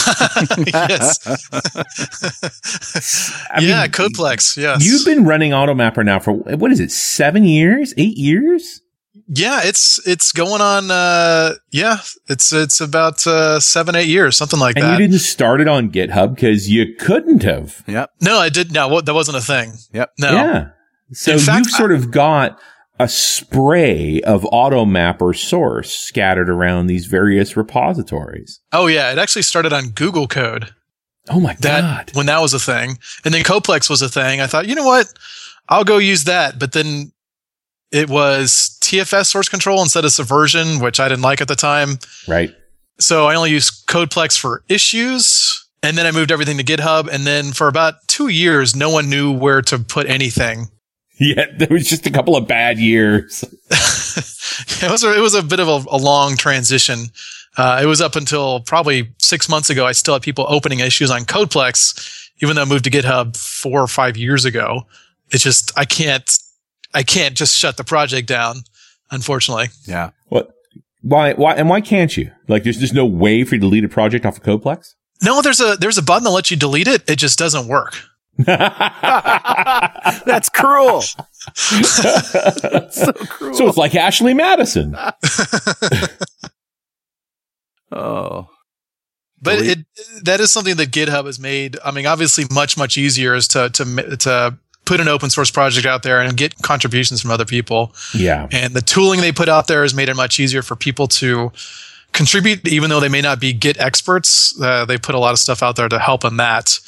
[0.72, 1.26] yes.
[3.60, 4.56] Yeah, mean, Codeplex.
[4.56, 4.86] Yes.
[4.86, 7.92] You've been running AutoMapper now for, what is it, seven years?
[7.96, 8.80] Eight years?
[9.28, 10.90] Yeah, it's it's going on.
[10.90, 14.92] Uh, yeah, it's it's about uh, seven eight years, something like And that.
[15.00, 17.82] you didn't start it on GitHub because you couldn't have.
[17.87, 18.10] Yep.
[18.20, 18.72] no, I did.
[18.72, 19.72] No, that wasn't a thing.
[19.92, 20.10] Yep.
[20.18, 20.30] No.
[20.32, 20.68] Yeah.
[21.12, 22.58] So In fact, you've sort of got
[22.98, 28.60] a spray of AutoMapper source scattered around these various repositories.
[28.72, 30.74] Oh yeah, it actually started on Google Code.
[31.30, 32.10] Oh my That God.
[32.16, 34.40] when that was a thing, and then Codeplex was a thing.
[34.42, 35.06] I thought, you know what,
[35.68, 36.58] I'll go use that.
[36.58, 37.12] But then
[37.90, 41.98] it was TFS source control instead of Subversion, which I didn't like at the time.
[42.28, 42.54] Right.
[42.98, 45.60] So I only used Codeplex for issues.
[45.82, 47.08] And then I moved everything to GitHub.
[47.12, 50.68] And then for about two years, no one knew where to put anything.
[51.20, 51.46] Yeah.
[51.56, 53.44] There was just a couple of bad years.
[53.70, 57.06] it was a, it was a bit of a, a long transition.
[57.56, 59.86] Uh, it was up until probably six months ago.
[59.86, 63.80] I still had people opening issues on Codeplex, even though I moved to GitHub four
[63.80, 64.88] or five years ago.
[65.30, 66.28] It's just I can't
[66.94, 68.64] I can't just shut the project down.
[69.15, 70.10] Unfortunately, Yeah.
[70.29, 70.50] What?
[71.02, 71.35] Why?
[71.35, 71.54] Why?
[71.54, 72.33] And why can't you?
[72.48, 74.94] Like, there's just no way for you to delete a project off of Codeplex?
[75.23, 75.40] no.
[75.42, 77.08] There's a there's a button that lets you delete it.
[77.08, 77.94] It just doesn't work.
[78.38, 78.58] That's
[80.48, 81.04] cruel.
[81.71, 83.54] That's so cruel.
[83.54, 84.96] so it's like Ashley Madison.
[87.92, 88.48] oh.
[89.40, 89.79] But Delete.
[89.79, 89.87] it
[90.25, 91.77] that is something that GitHub has made.
[91.85, 95.87] I mean, obviously, much much easier is to to to put an open source project
[95.87, 97.94] out there and get contributions from other people.
[98.14, 98.48] Yeah.
[98.52, 101.52] And the tooling they put out there has made it much easier for people to
[102.12, 104.54] contribute, even though they may not be Git experts.
[104.60, 106.78] Uh, they put a lot of stuff out there to help in that.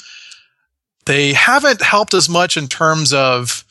[1.05, 3.63] They haven't helped as much in terms of,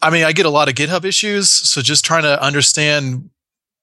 [0.00, 1.50] I mean, I get a lot of GitHub issues.
[1.50, 3.30] So just trying to understand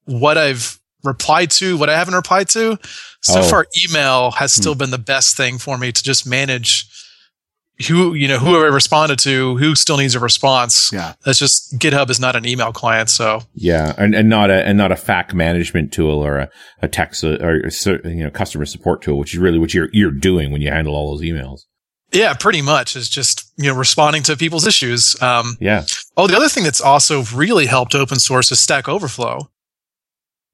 [0.05, 2.77] what I've replied to, what I haven't replied to.
[3.21, 3.43] So Oh.
[3.49, 6.87] far, email has still been the best thing for me to just manage
[7.87, 10.91] who, you know, who I responded to, who still needs a response.
[10.93, 11.13] Yeah.
[11.25, 13.09] That's just GitHub is not an email client.
[13.09, 16.49] So Yeah, and, and not a and not a FAQ management tool or a,
[16.81, 19.89] a text uh, or a, you know customer support tool, which is really what you're
[19.91, 21.61] you're doing when you handle all those emails.
[22.13, 25.21] yeah, pretty much is just, you know, responding to people's issues.
[25.21, 25.83] Um, Yeah,
[26.15, 29.49] oh, the other thing that's also really helped open source is Stack Overflow.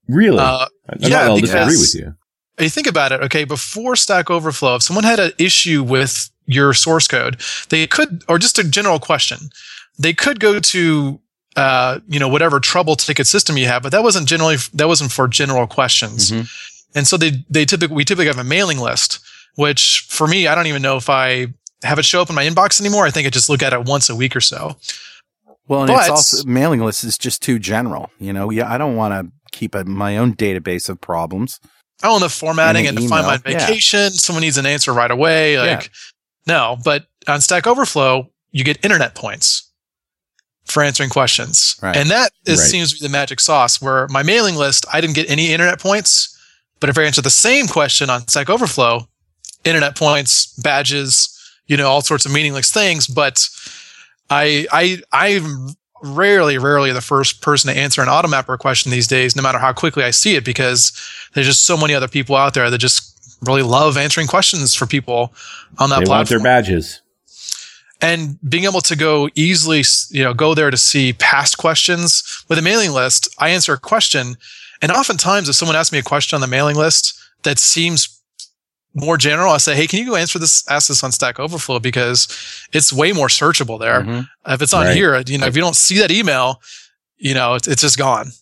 [0.08, 0.38] really.
[0.38, 2.14] Uh, I- yeah, I'll disagree with you.
[2.58, 6.72] you think about it, okay, before Stack Overflow, if someone had an issue with your
[6.74, 9.50] source code, they could, or just a general question,
[9.98, 11.20] they could go to,
[11.56, 15.12] uh, you know, whatever trouble ticket system you have, but that wasn't generally, that wasn't
[15.12, 16.30] for general questions.
[16.30, 16.48] Mhm.
[16.94, 19.18] And so they, they typically, we typically have a mailing list,
[19.56, 21.46] which for me, I don't even know if I
[21.82, 23.06] have it show up in my inbox anymore.
[23.06, 24.76] I think I just look at it once a week or so.
[25.68, 28.10] Well, and But- it's also mailing list is just too general.
[28.18, 31.60] You know, yeah, I don't want to keep a, my own database of problems.
[32.02, 33.66] Oh, and the formatting And and, find my email, yeah.
[33.66, 34.10] vacation.
[34.10, 35.58] Someone needs an answer right away.
[35.58, 35.90] Like,
[36.46, 39.70] no, but on Stack Overflow, you get internet points
[40.64, 41.76] for answering questions.
[41.82, 41.96] Right.
[41.96, 42.68] And that is, Right.
[42.68, 45.80] seems to be the magic sauce where my mailing list, I didn't get any internet
[45.80, 46.28] points.
[46.80, 49.08] But if I answer the same question on Stack Overflow,
[49.64, 51.28] internet points, badges,
[51.66, 53.06] you know, all sorts of meaningless things.
[53.06, 53.48] But
[54.30, 55.68] I, I, I'm
[56.02, 59.72] rarely, rarely the first person to answer an automapper question these days, no matter how
[59.72, 60.92] quickly I see it, because
[61.34, 63.11] there's just so many other people out there that just
[63.42, 65.32] really love answering questions for people
[65.78, 67.00] on that They want their badges.
[68.00, 72.58] and being able to go easily, you know, go there to see past questions with
[72.58, 73.28] a mailing list.
[73.38, 74.36] I answer a question,
[74.80, 78.08] and oftentimes, if someone asks me a question on the mailing list that seems
[78.94, 80.64] more general, I say, "Hey, can you go answer this?
[80.68, 82.28] Ask this on Stack Overflow because
[82.72, 84.02] it's way more searchable there.
[84.02, 84.28] Mhm.
[84.48, 84.94] If it's on Right.
[84.96, 86.60] here, you know, if you don't see that email,
[87.16, 88.32] you know, it's, it's just gone."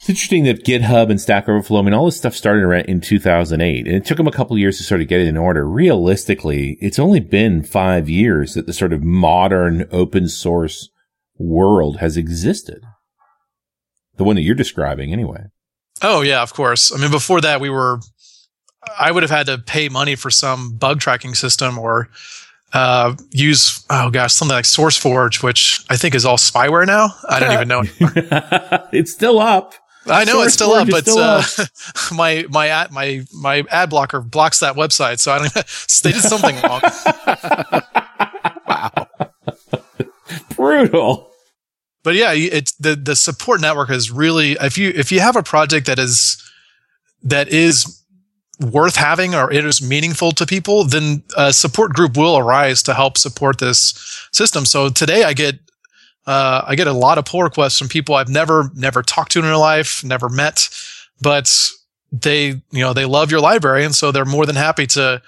[0.00, 3.00] It's interesting that GitHub and Stack Overflow, I mean, all this stuff started around in
[3.00, 5.36] 2008, and it took them a couple of years to sort of get it in
[5.36, 5.68] order.
[5.68, 10.88] Realistically, it's only been five years that the sort of modern open source
[11.36, 12.84] world has existed.
[14.16, 15.46] The one that you're describing, anyway.
[16.00, 16.92] Oh yeah, of course.
[16.94, 18.00] I mean, before that, we were.
[18.98, 22.08] I would have had to pay money for some bug tracking system or
[22.72, 27.14] uh, use oh gosh something like SourceForge, which I think is all spyware now.
[27.28, 27.82] I don't even know.
[28.92, 29.74] it's still up.
[30.10, 31.42] I know it's still up, but still uh,
[32.14, 35.52] my my ad my my ad blocker blocks that website, so I don't.
[36.02, 36.80] they did something wrong.
[38.66, 39.08] Wow,
[40.54, 41.30] brutal.
[42.02, 45.36] but yeah, you- it's the the support network is really if you if you have
[45.36, 46.42] a project that is
[47.22, 48.02] that is
[48.60, 52.94] worth having or it is meaningful to people, then a support group will arise to
[52.94, 54.64] help support this system.
[54.64, 55.58] So today I get
[56.28, 59.38] uh, I get a lot of pull requests from people I've never never talked to
[59.38, 60.68] in real life, never met,
[61.20, 61.50] but
[62.12, 65.20] they you know they love your library and so they're more than happy to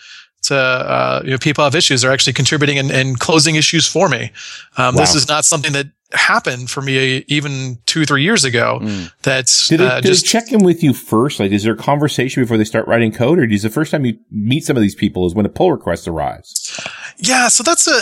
[0.43, 4.09] to uh, you know people have issues they're actually contributing and, and closing issues for
[4.09, 4.31] me
[4.79, 9.13] um, this is not something that happened for me even two three years ago Mm.
[9.23, 11.39] that's they, uh, do they just check in with you first?
[11.39, 14.05] Like, is there a conversation before they start writing code, or is the first time
[14.07, 16.81] you meet some of these people is when a pull request arrives?
[17.19, 18.01] yeah so that's a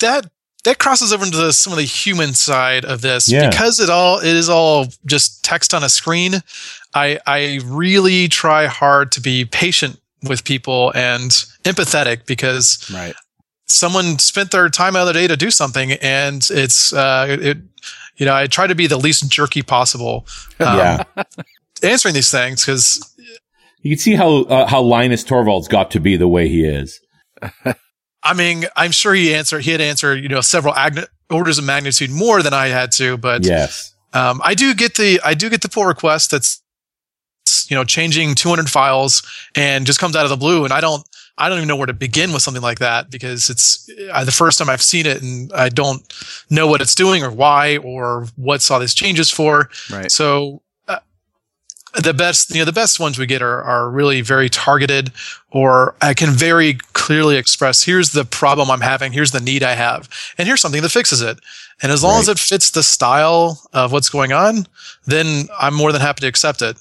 [0.00, 0.30] that
[0.64, 3.50] that crosses over into the, some of the human side of this Yeah.
[3.50, 6.34] because it all it is all just text on a screen
[6.94, 11.30] i i really try hard to be patient with people and
[11.64, 13.14] empathetic because Right.
[13.66, 17.58] someone spent their time out of the day to do something and it's uh it
[18.16, 20.26] you know i try to be the least jerky possible
[20.60, 21.02] um, yeah,
[21.82, 23.14] answering these things because
[23.80, 27.00] you can see how uh, how Linus Torvalds got to be the way he is.
[28.22, 31.64] i mean i'm sure he answered he had answered you know several agn- orders of
[31.64, 35.48] magnitude more than i had to but Yes, um, i do get the i do
[35.50, 36.62] get the pull request that's
[37.68, 39.22] you know changing 200 files
[39.54, 40.64] and just comes out of the blue.
[40.64, 41.06] And i don't
[41.38, 44.32] i don't even know where to begin with something like that because it's uh, the
[44.32, 46.02] first time i've seen it and i don't
[46.50, 49.70] know what it's doing or why or what's all these changes for.
[49.90, 50.10] Right.
[50.10, 50.61] So
[51.94, 55.12] the best, you know, the best ones we get are, are really very targeted
[55.50, 59.12] or I can very clearly express, here's the problem I'm having.
[59.12, 60.08] Here's the need I have.
[60.38, 61.38] And here's something that fixes it.
[61.82, 64.66] And as long as it fits the style of what's going on,
[65.04, 66.76] then I'm more than happy to accept it.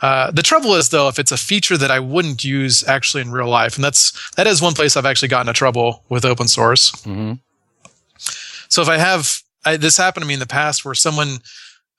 [0.00, 3.32] Uh, the trouble is though, if it's a feature that I wouldn't use actually in
[3.32, 6.46] real life, and that's that is one place I've actually gotten into trouble with open
[6.46, 6.92] source.
[7.02, 7.34] Mm-hmm.
[8.68, 11.38] So if I have I, this happened to me in the past where someone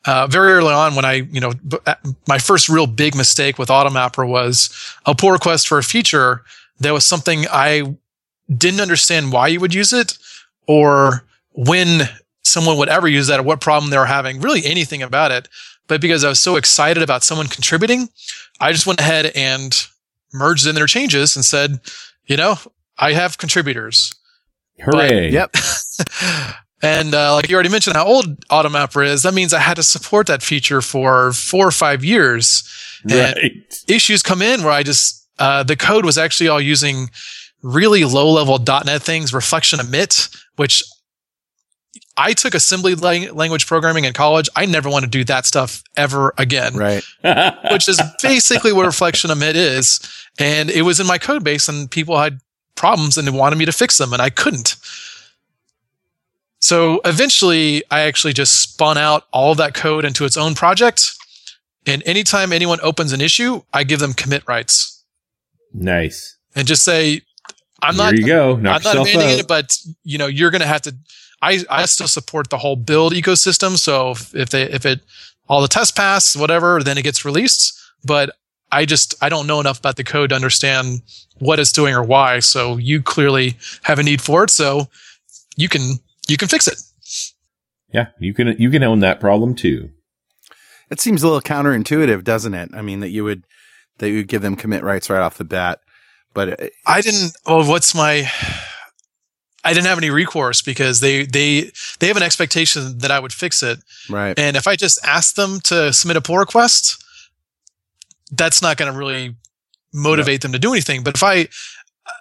[0.06, 1.96] uh, very early on when I, you know, b- uh,
[2.28, 4.70] my first real big mistake with Automapper was
[5.06, 6.44] a pull request for a feature
[6.80, 7.96] that was something I
[8.56, 10.18] didn't understand why you would use it
[10.68, 12.10] or when
[12.44, 15.48] someone would ever use that or what problem they were having, really anything about it.
[15.88, 18.10] But because I was so excited about someone contributing,
[18.60, 19.76] I just went ahead and
[20.34, 21.80] merged in their changes and said,
[22.26, 22.58] you know,
[22.98, 24.14] I have contributors.
[24.80, 25.32] Hooray.
[25.32, 25.56] Yep.
[26.82, 29.84] And uh, like you already mentioned how old Automapper is, that means I had to
[29.84, 32.64] support that feature for four or five years.
[33.04, 33.52] And Right.
[33.88, 37.10] issues come in where I just, uh, the code was actually all using
[37.62, 40.82] really low level .NET things, reflection emit, which
[42.16, 44.50] I took assembly lang- language programming in college.
[44.56, 47.04] I never want to do that stuff ever again, Right.
[47.72, 50.00] which is basically what reflection emit is.
[50.38, 52.40] And it was in my code base and people had
[52.76, 54.76] problems and they wanted me to fix them and I couldn't.
[56.60, 61.12] So eventually I actually just spun out all that code into its own project.
[61.88, 65.04] And anytime anyone opens an issue, I give them commit rights
[65.74, 66.38] nice.
[66.56, 67.22] and just say,
[67.82, 68.56] I'm not, Here you go.
[68.58, 70.96] Knock I'm not abandoning it, but you know, you're going to have to,
[71.42, 73.78] I, I still support the whole build ecosystem.
[73.78, 75.00] So if, if they, if it,
[75.48, 77.80] all the tests pass, whatever, then it gets released.
[78.04, 78.36] But
[78.72, 81.02] I just, I don't know enough about the code to understand
[81.40, 82.40] what it's doing or why.
[82.40, 84.50] So you clearly have a need for it.
[84.50, 84.90] So
[85.56, 86.00] you can,
[86.30, 86.80] you can fix it.
[87.94, 89.90] Yeah, you can you can own that problem too.
[90.90, 92.70] It seems a little counterintuitive, doesn't it?
[92.74, 93.44] I mean, that you would
[93.98, 95.80] that you would give them commit rights right off the bat,
[96.34, 97.36] but I didn't.
[97.46, 98.30] Well, what's my?
[99.64, 103.34] I didn't have any recourse because they they they have an expectation that I would
[103.34, 104.38] fix it, right.
[104.38, 107.04] and if I just ask them to submit a pull request,
[108.32, 109.36] that's not going to really
[109.94, 111.04] motivate them to do anything.
[111.04, 111.48] But if I,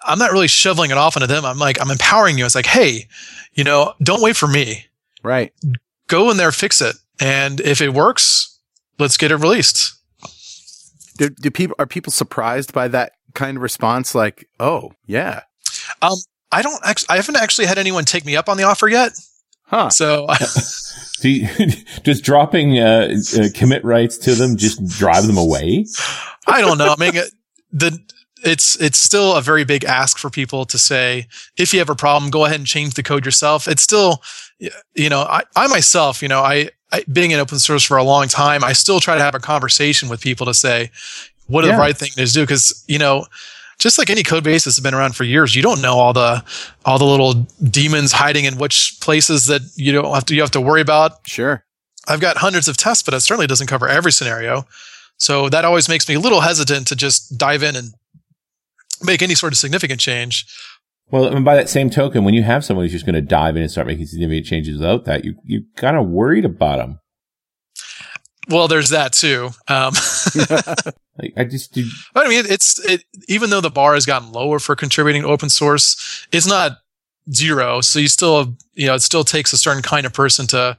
[0.02, 1.44] I'm not really shoveling it off onto them.
[1.44, 2.44] I'm like I'm empowering you.
[2.46, 3.08] It's like, hey,
[3.54, 4.86] you know, don't wait for me.
[5.22, 5.52] Right.
[6.06, 8.58] Go in there, fix it, and if it works,
[8.98, 9.94] let's get it released.
[11.16, 14.14] Do, do people are people surprised by that kind of response?
[14.14, 15.42] Like, oh yeah,
[16.00, 16.16] Um,
[16.52, 17.08] I don't actually.
[17.10, 19.12] I haven't actually had anyone take me up on the offer yet.
[19.64, 19.90] huh?
[19.90, 20.26] So
[21.20, 21.48] Do you,
[22.04, 25.84] just dropping uh, uh, commit rights to them just drive them away?
[26.46, 26.94] I don't know.
[26.96, 27.32] I mean, it-
[27.72, 27.98] the
[28.44, 31.26] it's it's still a very big ask for people to say
[31.56, 33.66] if you have a problem, go ahead and change the code yourself.
[33.68, 34.22] It's still,
[34.94, 38.04] you know, I, I myself, you know, I, I being in open source for a
[38.04, 40.90] long time, I still try to have a conversation with people to say
[41.46, 41.74] what are Yeah.
[41.74, 43.26] the right thing to do because you know.
[43.80, 46.42] Just like any code base that's been around for years, you don't know all the
[46.84, 50.50] all the little demons hiding in which places that you don't have to you have
[50.50, 51.12] to worry about.
[51.28, 51.62] Sure.
[52.08, 54.64] I've got hundreds of tests, but it certainly doesn't cover every scenario.
[55.16, 57.94] So that always makes me a little hesitant to just dive in and
[59.02, 60.46] make any sort of significant change.
[61.10, 63.56] Well, and by that same token, when you have someone who's just going to dive
[63.56, 67.00] in and start making significant changes without that, you you kind of worried about them.
[68.48, 69.50] Well, there's that too.
[69.68, 69.92] Um,
[71.20, 71.84] Like I just do,
[72.14, 75.28] but I mean, it's it, even though the bar has gotten lower for contributing to
[75.28, 76.78] open source, it's not
[77.32, 77.80] zero.
[77.80, 80.78] So you still, you know, it still takes a certain kind of person to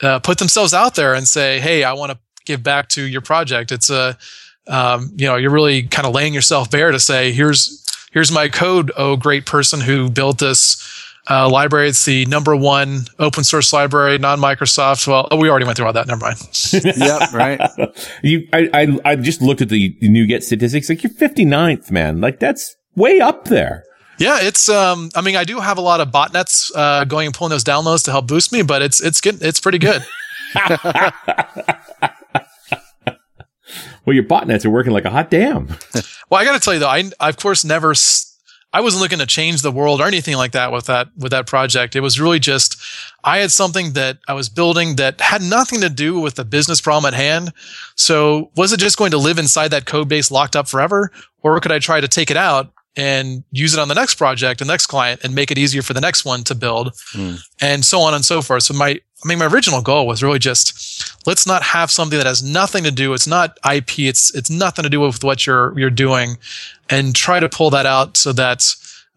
[0.00, 3.20] uh, put themselves out there and say, "Hey, I want to give back to your
[3.20, 4.16] project." It's a,
[4.68, 8.48] um, you know, you're really kind of laying yourself bare to say, "Here's here's my
[8.48, 10.82] code, oh great person who built this."
[11.28, 11.88] Uh, library.
[11.88, 15.08] It's the number one open source library, non Microsoft.
[15.08, 16.06] Well, oh, we already went through all that.
[16.06, 16.38] Never mind.
[16.96, 17.32] yep.
[17.32, 17.60] Right.
[18.22, 18.46] you.
[18.52, 20.88] I, I I just looked at the NuGet statistics.
[20.88, 22.20] Like you're 59th, man.
[22.20, 23.82] Like that's way up there.
[24.18, 24.68] Yeah, it's.
[24.68, 27.64] Um, I mean, I do have a lot of botnets uh, going and pulling those
[27.64, 30.02] downloads to help boost me, but it's it's getting it's pretty good.
[34.06, 35.66] Well, your botnets are working like a hot damn.
[36.30, 37.90] well, I got to tell you though, I, I of course never.
[37.90, 38.32] s-
[38.72, 41.46] I wasn't looking to change the world or anything like that with that with that
[41.46, 41.96] project.
[41.96, 42.76] It was really just
[43.24, 46.80] I had something that I was building that had nothing to do with the business
[46.80, 47.52] problem at hand.
[47.96, 51.10] So was it just going to live inside that code base locked up forever,
[51.42, 54.58] or could I try to take it out and use it on the next project,
[54.60, 57.34] the next client, and make it easier for the next one to build, Hmm.
[57.60, 58.64] and so on and so forth.
[58.64, 62.28] So my I mean, my original goal was really just let's not have something that
[62.28, 63.12] has nothing to do.
[63.12, 63.98] It's not IP.
[63.98, 66.38] It's it's nothing to do with what you're you're doing,
[66.88, 68.64] and try to pull that out so that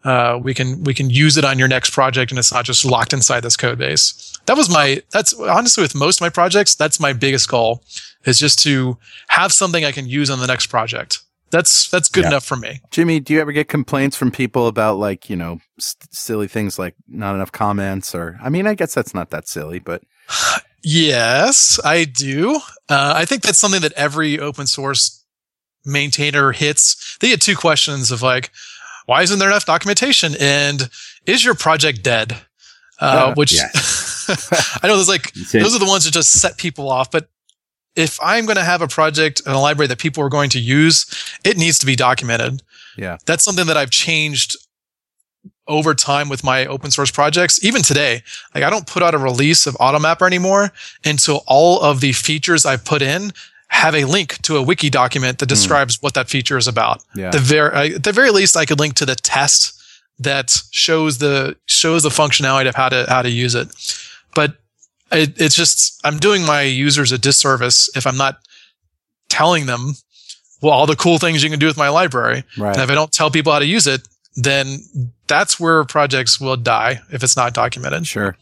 [0.02, 2.84] uh, we can we can use it on your next project, and it's not just
[2.84, 4.36] locked inside this code base.
[4.46, 6.74] That was my that's honestly with most of my projects.
[6.74, 7.84] That's my biggest goal
[8.24, 8.98] is just to
[9.28, 11.20] have something I can use on the next project.
[11.50, 12.28] That's that's good Yeah.
[12.30, 12.80] enough for me.
[12.90, 16.78] Jimmy, do you ever get complaints from people about like you know s- silly things
[16.78, 18.38] like not enough comments or?
[18.42, 20.02] I mean, I guess that's not that silly, but
[20.82, 22.56] Yes, I do.
[22.88, 25.24] Uh, I think that's something that every open source
[25.84, 27.18] maintainer hits.
[27.20, 28.50] They get two questions of like,
[29.06, 30.34] why isn't there enough documentation?
[30.40, 30.88] And
[31.26, 32.32] is your project dead?
[33.00, 33.68] Uh, Uh, which yeah.
[34.82, 37.10] I know there's like, those are the ones that just set people off.
[37.10, 37.28] But
[37.96, 40.60] if I'm going to have a project and a library that people are going to
[40.60, 41.06] use,
[41.44, 42.62] it needs to be documented.
[42.96, 43.18] Yeah.
[43.26, 44.56] That's something that I've changed
[45.66, 47.62] over time with my open source projects.
[47.64, 48.22] Even today,
[48.54, 50.72] like I don't put out a release of AutoMapper anymore
[51.04, 53.32] until all of the features I've put in
[53.68, 55.54] have a link to a wiki document that hmm.
[55.54, 57.02] describes what that feature is about.
[57.14, 57.30] Yeah.
[57.30, 59.80] The very, at the very least, I could link to the test
[60.18, 63.68] that shows the shows the functionality of how to how to use it.
[64.34, 64.59] But
[65.10, 68.36] it, it's just I'm doing my users a disservice if I'm not
[69.28, 69.92] telling them
[70.62, 72.44] well all the cool things you can do with my library.
[72.58, 72.74] right.
[72.74, 74.06] And if I don't tell people how to use it,
[74.36, 74.78] then
[75.26, 78.06] that's where projects will die if it's not documented.
[78.06, 78.36] Sure.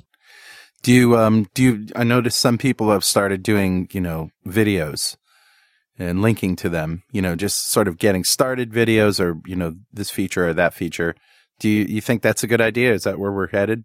[0.83, 5.17] Do you um do you I noticed some people have started doing, you know, videos
[5.99, 9.75] and linking to them, you know, just sort of getting started videos or, you know,
[9.93, 11.17] this feature or that feature.
[11.59, 12.93] Do you, you think that's a good idea?
[12.93, 13.85] Is that where we're headed?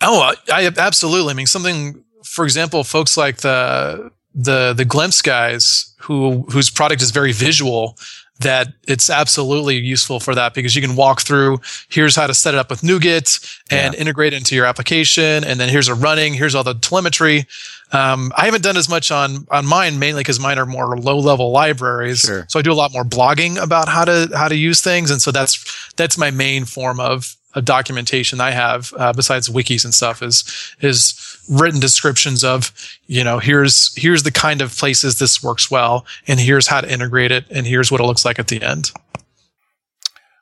[0.00, 1.32] Oh, I, I absolutely.
[1.32, 7.02] I mean, something, for example, folks like the the the Glimpse guys who whose product
[7.02, 7.98] is very visual.
[8.40, 11.60] That it's absolutely useful for that because you can walk through.
[11.88, 15.58] Here's how to set it up with NuGet and integrate it into your application, and
[15.58, 16.34] then here's a running.
[16.34, 17.48] Here's all the telemetry.
[17.90, 21.18] Um, I haven't done as much on on mine mainly because mine are more low
[21.18, 22.20] level libraries.
[22.20, 22.46] Sure.
[22.48, 25.20] So I do a lot more blogging about how to how to use things, and
[25.20, 29.92] so that's that's my main form of, of documentation I have uh, besides wikis and
[29.92, 30.44] stuff is
[30.80, 31.14] is
[31.50, 32.72] written descriptions of
[33.06, 36.90] you know here's here's the kind of places this works well, and here's how to
[36.90, 38.92] integrate it, and here's what it looks like at the end.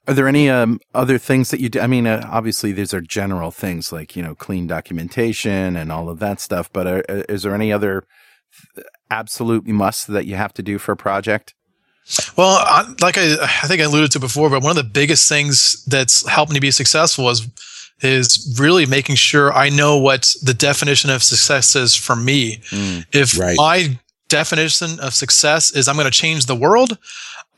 [0.09, 1.81] Are there any um, other things that you do?
[1.81, 6.09] I mean, uh, obviously, these are general things like, you know, clean documentation and all
[6.09, 8.05] of that stuff, but are, uh, is there any other
[9.11, 11.55] absolute must that you have to do for a project?
[12.37, 15.29] Well, I, like I, I think I alluded to before, but one of the biggest
[15.29, 17.47] things that's helped me be successful is
[18.03, 22.59] is really making sure I know what the definition of success is for me.
[22.71, 23.57] Mm, if Right.
[23.57, 23.99] my
[24.29, 26.99] definition of success is I'm going to change the world,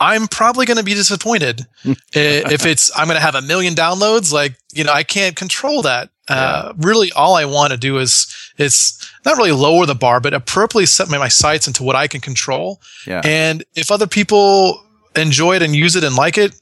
[0.00, 1.66] I'm probably going to be disappointed.
[2.12, 5.82] If it's I'm going to have a million downloads, like you know, I can't control
[5.82, 6.10] that.
[6.28, 8.26] Uh, really, all I want to do is
[8.58, 12.06] is not really lower the bar, but appropriately set my, my sights into what I
[12.06, 12.80] can control.
[13.06, 13.22] Yeah.
[13.24, 14.82] And if other people
[15.16, 16.54] enjoy it and use it and like it,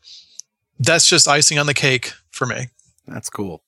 [0.79, 2.69] that's just icing on the cake for me.
[3.07, 3.63] That's cool.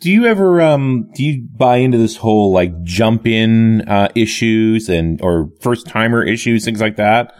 [0.00, 4.88] Do you ever um do you buy into this whole like jump in uh issues
[4.88, 7.32] and or first timer issues things like that?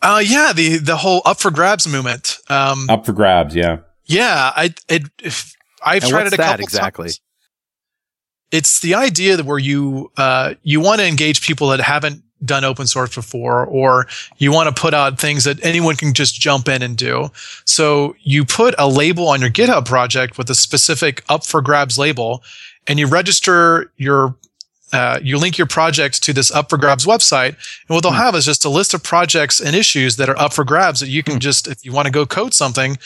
[0.00, 2.38] Uh, yeah, the the whole up for grabs movement.
[2.48, 3.78] Um, Up for grabs, yeah.
[4.06, 7.04] yeah, I it if, I've And tried what's it a that couple exactly?
[7.06, 7.20] times.
[8.50, 12.64] It's the idea that where you uh you want to engage people that haven't done
[12.64, 16.68] open source before, or you want to put out things that anyone can just jump
[16.68, 17.28] in and do.
[17.64, 21.98] So you put a label on your GitHub project with a specific up for grabs
[21.98, 22.44] label,
[22.86, 24.36] and you register your
[24.92, 28.34] uh, you link your project to this up for grabs website and what they'll have
[28.34, 31.22] is just a list of projects and issues that are up for grabs that you
[31.22, 32.96] can just if you want to go code something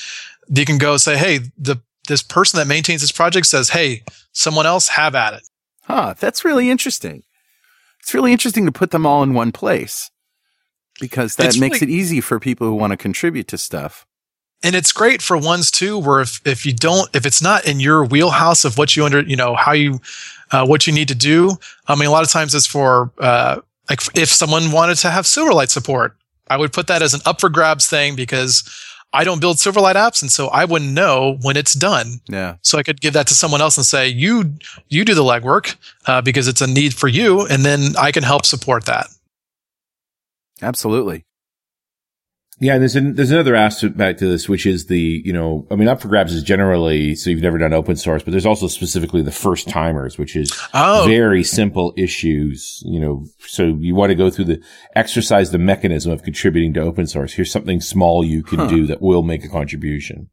[0.49, 1.77] you can go say hey the
[2.09, 4.03] this person that maintains this project says hey
[4.33, 5.43] someone else have at it
[5.85, 6.15] Huh.
[6.19, 7.25] That's really interesting.
[8.01, 10.11] It's really interesting to put them all in one place
[11.01, 14.07] because that It's makes really- it easy for people who want to contribute to stuff.
[14.65, 17.81] and it's great for ones too where if, if you don't if it's not in
[17.81, 20.01] your wheelhouse of what you under you know how you
[20.53, 21.51] uh, what you need to do
[21.89, 25.25] i mean a lot of times it's for uh, like if someone wanted to have
[25.25, 26.17] silverlight support
[26.49, 28.63] i would put that as an up for grabs thing because
[29.13, 32.57] i don't build silverlight apps and so i wouldn't know when it's done Yeah.
[32.63, 34.55] so i could give that to someone else and say you
[34.89, 35.77] you do the legwork
[36.07, 39.07] uh, because it's a need for you and then i can help support that
[40.65, 41.25] Absolutely.
[42.65, 45.75] Yeah, and there's an, there's another aspect to this, which is the you know, I
[45.75, 48.69] mean, up for grabs is generally so you've never done open source, but there's also
[48.69, 52.81] specifically the first timers, which is oh very simple issues.
[52.87, 54.63] You know, so you want to go through the
[54.95, 57.33] exercise the mechanism of contributing to open source.
[57.33, 58.69] Here's something small you can Huh.
[58.69, 60.31] do that will make a contribution.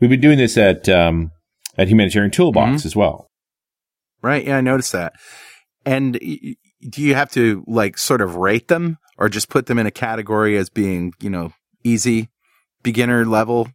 [0.00, 1.32] We've been doing this at um,
[1.76, 3.28] at Humanitarian Toolbox as well.
[4.22, 4.46] Right.
[4.46, 5.12] Yeah, I noticed that.
[5.84, 6.54] And y-
[6.88, 9.90] do you have to like sort of rate them or just put them in a
[9.90, 11.52] category as being, you know,
[11.84, 12.28] easy,
[12.82, 13.68] beginner level?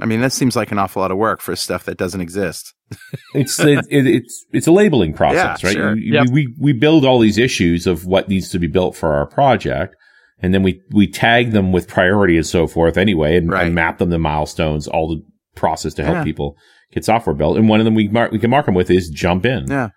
[0.00, 2.74] I mean, that seems like an awful lot of work for stuff that doesn't exist.
[3.34, 5.74] It's it, it, it's it's a labeling process, Yeah, right?
[5.76, 5.96] sure.
[5.96, 6.26] You- Yep.
[6.32, 9.96] We we build all these issues of what needs to be built for our project,
[10.40, 13.66] and then we we tag them with priority and so forth anyway, and, Right.
[13.66, 15.22] and map them to milestones, all the
[15.56, 16.24] process to help Yeah.
[16.24, 16.56] people
[16.92, 17.56] get software built.
[17.56, 19.66] And one of them we mark we can mark them with is jump in.
[19.68, 19.88] Yeah.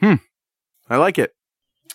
[0.00, 0.14] Hmm.
[0.88, 1.30] I like it.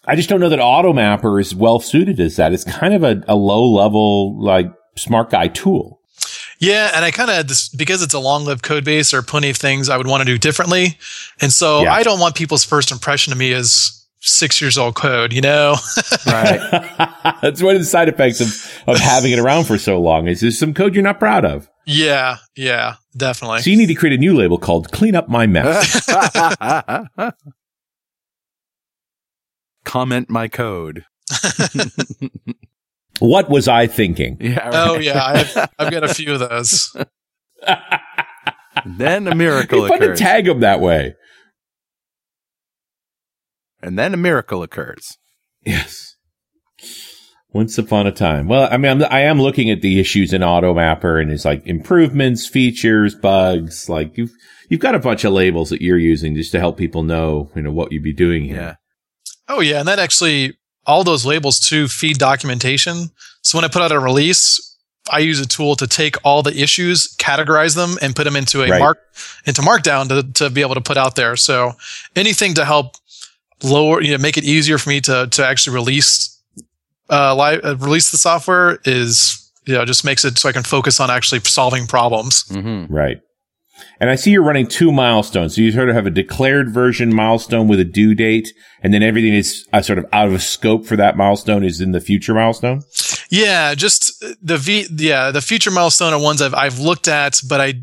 [0.07, 2.53] I just don't know that AutoMapper is well suited as that.
[2.53, 6.01] It's kind of a, a low level, like smart guy tool.
[6.59, 9.57] Yeah, and I kind of because it's a long-lived code base, there are plenty of
[9.57, 10.97] things I would want to do differently,
[11.41, 11.93] and so Yeah.
[11.93, 15.33] I don't want people's first impression of me as six years old code.
[15.33, 15.75] You know?
[16.25, 16.59] Right.
[17.41, 20.39] That's one of the side effects of, of having it around for so long is
[20.41, 21.69] there's some code you're not proud of.
[21.85, 23.59] yeah, yeah, definitely.
[23.59, 26.09] So you need to create a new label called clean up my mess.
[29.85, 31.05] Comment my code.
[33.19, 34.37] what was I thinking?
[34.41, 34.69] Yeah.
[34.73, 36.95] oh yeah, I've, I've got a few of those.
[38.85, 40.19] Then a miracle It's fun to occurs.
[40.19, 41.15] tag them that way.
[43.81, 45.17] and then a miracle occurs.
[45.65, 46.15] Yes.
[47.53, 48.47] Once upon a time.
[48.49, 51.65] Well, I mean, I'm, I am looking at the issues in AutoMapper and it's like
[51.65, 53.87] improvements, features, bugs.
[53.87, 54.33] Like you've,
[54.69, 57.61] you've got a bunch of labels that you're using just to help people know, you
[57.61, 58.55] know, what you'd be doing here.
[58.57, 58.75] Yeah.
[59.47, 63.09] Oh yeah, and that actually all those labels too feed documentation.
[63.41, 64.75] So when I put out a release,
[65.11, 68.63] I use a tool to take all the issues, categorize them, and put them into
[68.63, 68.79] a Right.
[68.79, 68.99] mark
[69.45, 71.35] into Markdown to to be able to put out there.
[71.35, 71.73] So
[72.15, 72.95] anything to help
[73.63, 76.31] lower, you know, make it easier for me to to actually release
[77.09, 80.63] uh, li- uh release the software is you know just makes it so I can
[80.63, 82.43] focus on actually solving problems.
[82.45, 82.91] Mm-hmm.
[82.93, 83.21] Right.
[83.99, 85.55] And I see you're running two milestones.
[85.55, 89.03] So you sort of have a declared version milestone with a due date, and then
[89.03, 92.33] everything is uh, sort of out of scope for that milestone is in the future
[92.33, 92.83] milestone.
[93.29, 94.87] Yeah, just the V.
[94.95, 97.73] Yeah, the future milestone are ones I've I've looked at, but I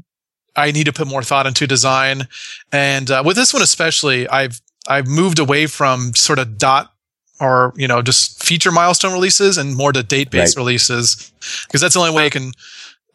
[0.55, 2.28] I need to put more thought into design.
[2.70, 6.93] And uh, with this one especially, I've I've moved away from sort of dot
[7.40, 10.62] or you know just feature milestone releases and more to date based Right.
[10.62, 11.32] releases
[11.66, 12.53] because that's the only way I can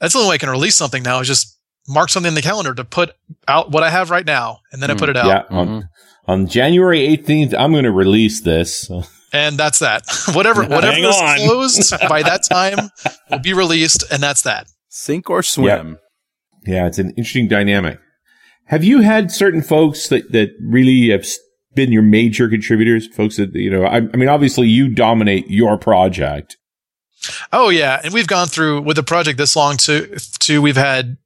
[0.02, 1.57] that's the only way I can release something now is just
[1.88, 3.12] mark something in the calendar to put
[3.48, 5.44] out what I have right now, and then I put it out, Yeah.
[5.58, 5.90] On, Mhm.
[6.28, 8.90] on January 18th, I'm going to release this.
[9.34, 10.04] And that's that.
[10.34, 11.38] whatever whatever is on.
[11.38, 12.90] closed by that time
[13.30, 14.68] will be released, and that's that.
[14.90, 15.98] Sink or swim.
[16.66, 18.00] Yeah, it's an interesting dynamic.
[18.66, 21.26] Have you had certain folks that, that really have
[21.76, 23.08] been your major contributors?
[23.08, 26.58] Folks that, you know, I, I mean, obviously you dominate your project.
[27.54, 30.16] Oh yeah, and we've gone through with the project this long too.
[30.40, 31.18] Too, we've had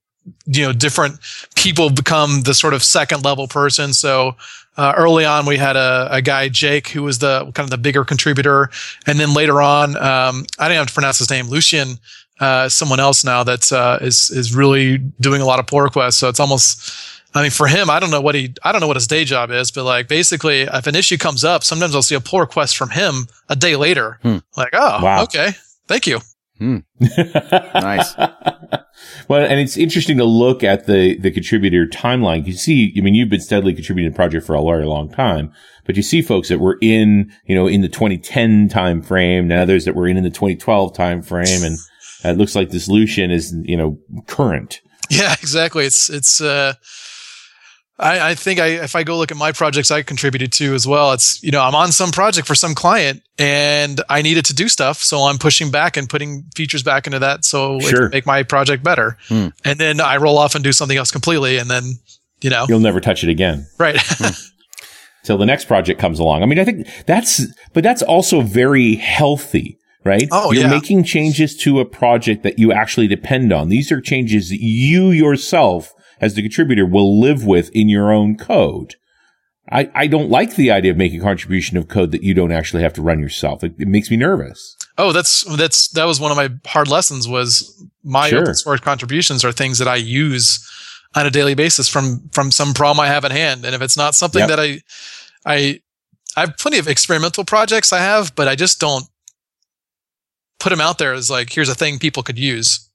[0.45, 1.19] you know different
[1.55, 3.93] people become the sort of second level person.
[3.93, 4.35] So
[4.77, 7.77] uh, early on, we had a, a guy Jake who was the kind of the
[7.77, 8.69] bigger contributor,
[9.05, 11.99] and then later on, um, I didn't have to pronounce his name, Lucian.
[12.39, 16.15] Uh, someone else now that uh, is is really doing a lot of pull requests.
[16.17, 16.91] So it's almost,
[17.35, 19.25] I mean, for him, I don't know what he, I don't know what his day
[19.25, 22.39] job is, but like basically, if an issue comes up, sometimes I'll see a pull
[22.39, 24.17] request from him a day later.
[24.23, 24.37] Hmm.
[24.57, 25.23] Like, oh, Wow.
[25.23, 25.51] okay,
[25.87, 26.19] thank you.
[27.73, 28.15] Nice.
[29.27, 32.45] Well, and it's interesting to look at the, the contributor timeline.
[32.45, 35.09] You see, I mean, you've been steadily contributing to the project for a very long
[35.11, 35.53] time,
[35.85, 39.53] but you see folks that were in, you know, in the 2010 time frame, and
[39.53, 41.63] others that were in, in the 2012 time frame.
[41.63, 41.77] And
[42.23, 43.97] it looks like this Lucian is, you know,
[44.27, 44.81] current.
[45.09, 45.85] Yeah, exactly.
[45.85, 46.39] It's it's.
[46.39, 46.73] Uh,
[48.01, 50.87] I I think I if I go look at my projects I contributed to as
[50.87, 51.13] well.
[51.13, 54.67] It's you know I'm on some project for some client and I needed to do
[54.67, 58.01] stuff, so I'm pushing back and putting features back into that so it Sure.
[58.01, 59.17] can make my project better.
[59.29, 59.47] Hmm.
[59.63, 61.83] And then I roll off and do something else completely, and then
[62.41, 63.67] you know You'll never touch it again.
[63.77, 63.97] right.
[65.23, 66.41] till the next project comes along.
[66.41, 67.41] I mean, I think that's,
[67.73, 70.27] but that's also very healthy, right?
[70.31, 70.69] Oh, You're yeah.
[70.71, 73.69] making changes to a project that you actually depend on.
[73.69, 78.37] These are changes that you yourself as the contributor will live with in your own
[78.37, 78.95] code.
[79.71, 82.51] I, I don't like the idea of making a contribution of code that you don't
[82.51, 83.63] actually have to run yourself.
[83.63, 84.75] It, it makes me nervous.
[84.97, 87.27] Oh, that's that's that was one of my hard lessons.
[87.27, 88.41] Was my Sure.
[88.41, 90.59] open source contributions are things that I use
[91.15, 93.97] on a daily basis from from some problem I have at hand, and if it's
[93.97, 94.49] not something Yep.
[94.49, 94.81] that I
[95.45, 95.79] I
[96.35, 99.05] I have plenty of experimental projects I have, but I just don't
[100.59, 102.89] put them out there as like here's a thing people could use.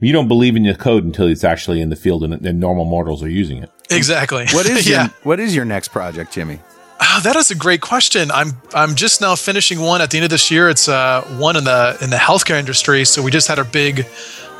[0.00, 2.84] You don't believe in your code until it's actually in the field and, and normal
[2.86, 3.70] mortals are using it.
[3.90, 4.46] Exactly.
[4.52, 5.02] What is yeah?
[5.02, 6.58] your What is your next project, Jimmy?
[7.00, 8.30] Ah, that is a great question.
[8.30, 10.68] I'm I'm just now finishing one at the end of this year.
[10.68, 13.04] It's uh, one in the in the healthcare industry.
[13.04, 14.06] So we just had our big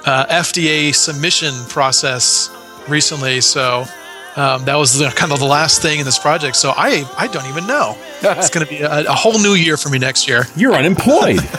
[0.06, 2.50] uh, FDA submission process
[2.88, 3.40] recently.
[3.40, 3.84] So
[4.36, 6.56] um, that was the, kind of the last thing in this project.
[6.56, 7.96] So I I don't even know.
[8.22, 10.44] It's going to be a, a whole new year for me next year.
[10.56, 11.40] You're unemployed.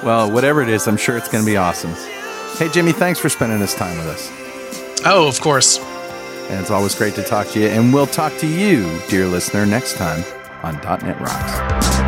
[0.00, 1.92] Well, whatever it is, I'm sure it's going to be awesome.
[2.56, 4.32] Hey, Jimmy, thanks for spending this time with us.
[5.04, 5.78] Oh, of course.
[6.48, 7.68] And it's always great to talk to you.
[7.68, 10.24] And we'll talk to you, dear listener, next time
[10.62, 12.07] on .NET Rocks.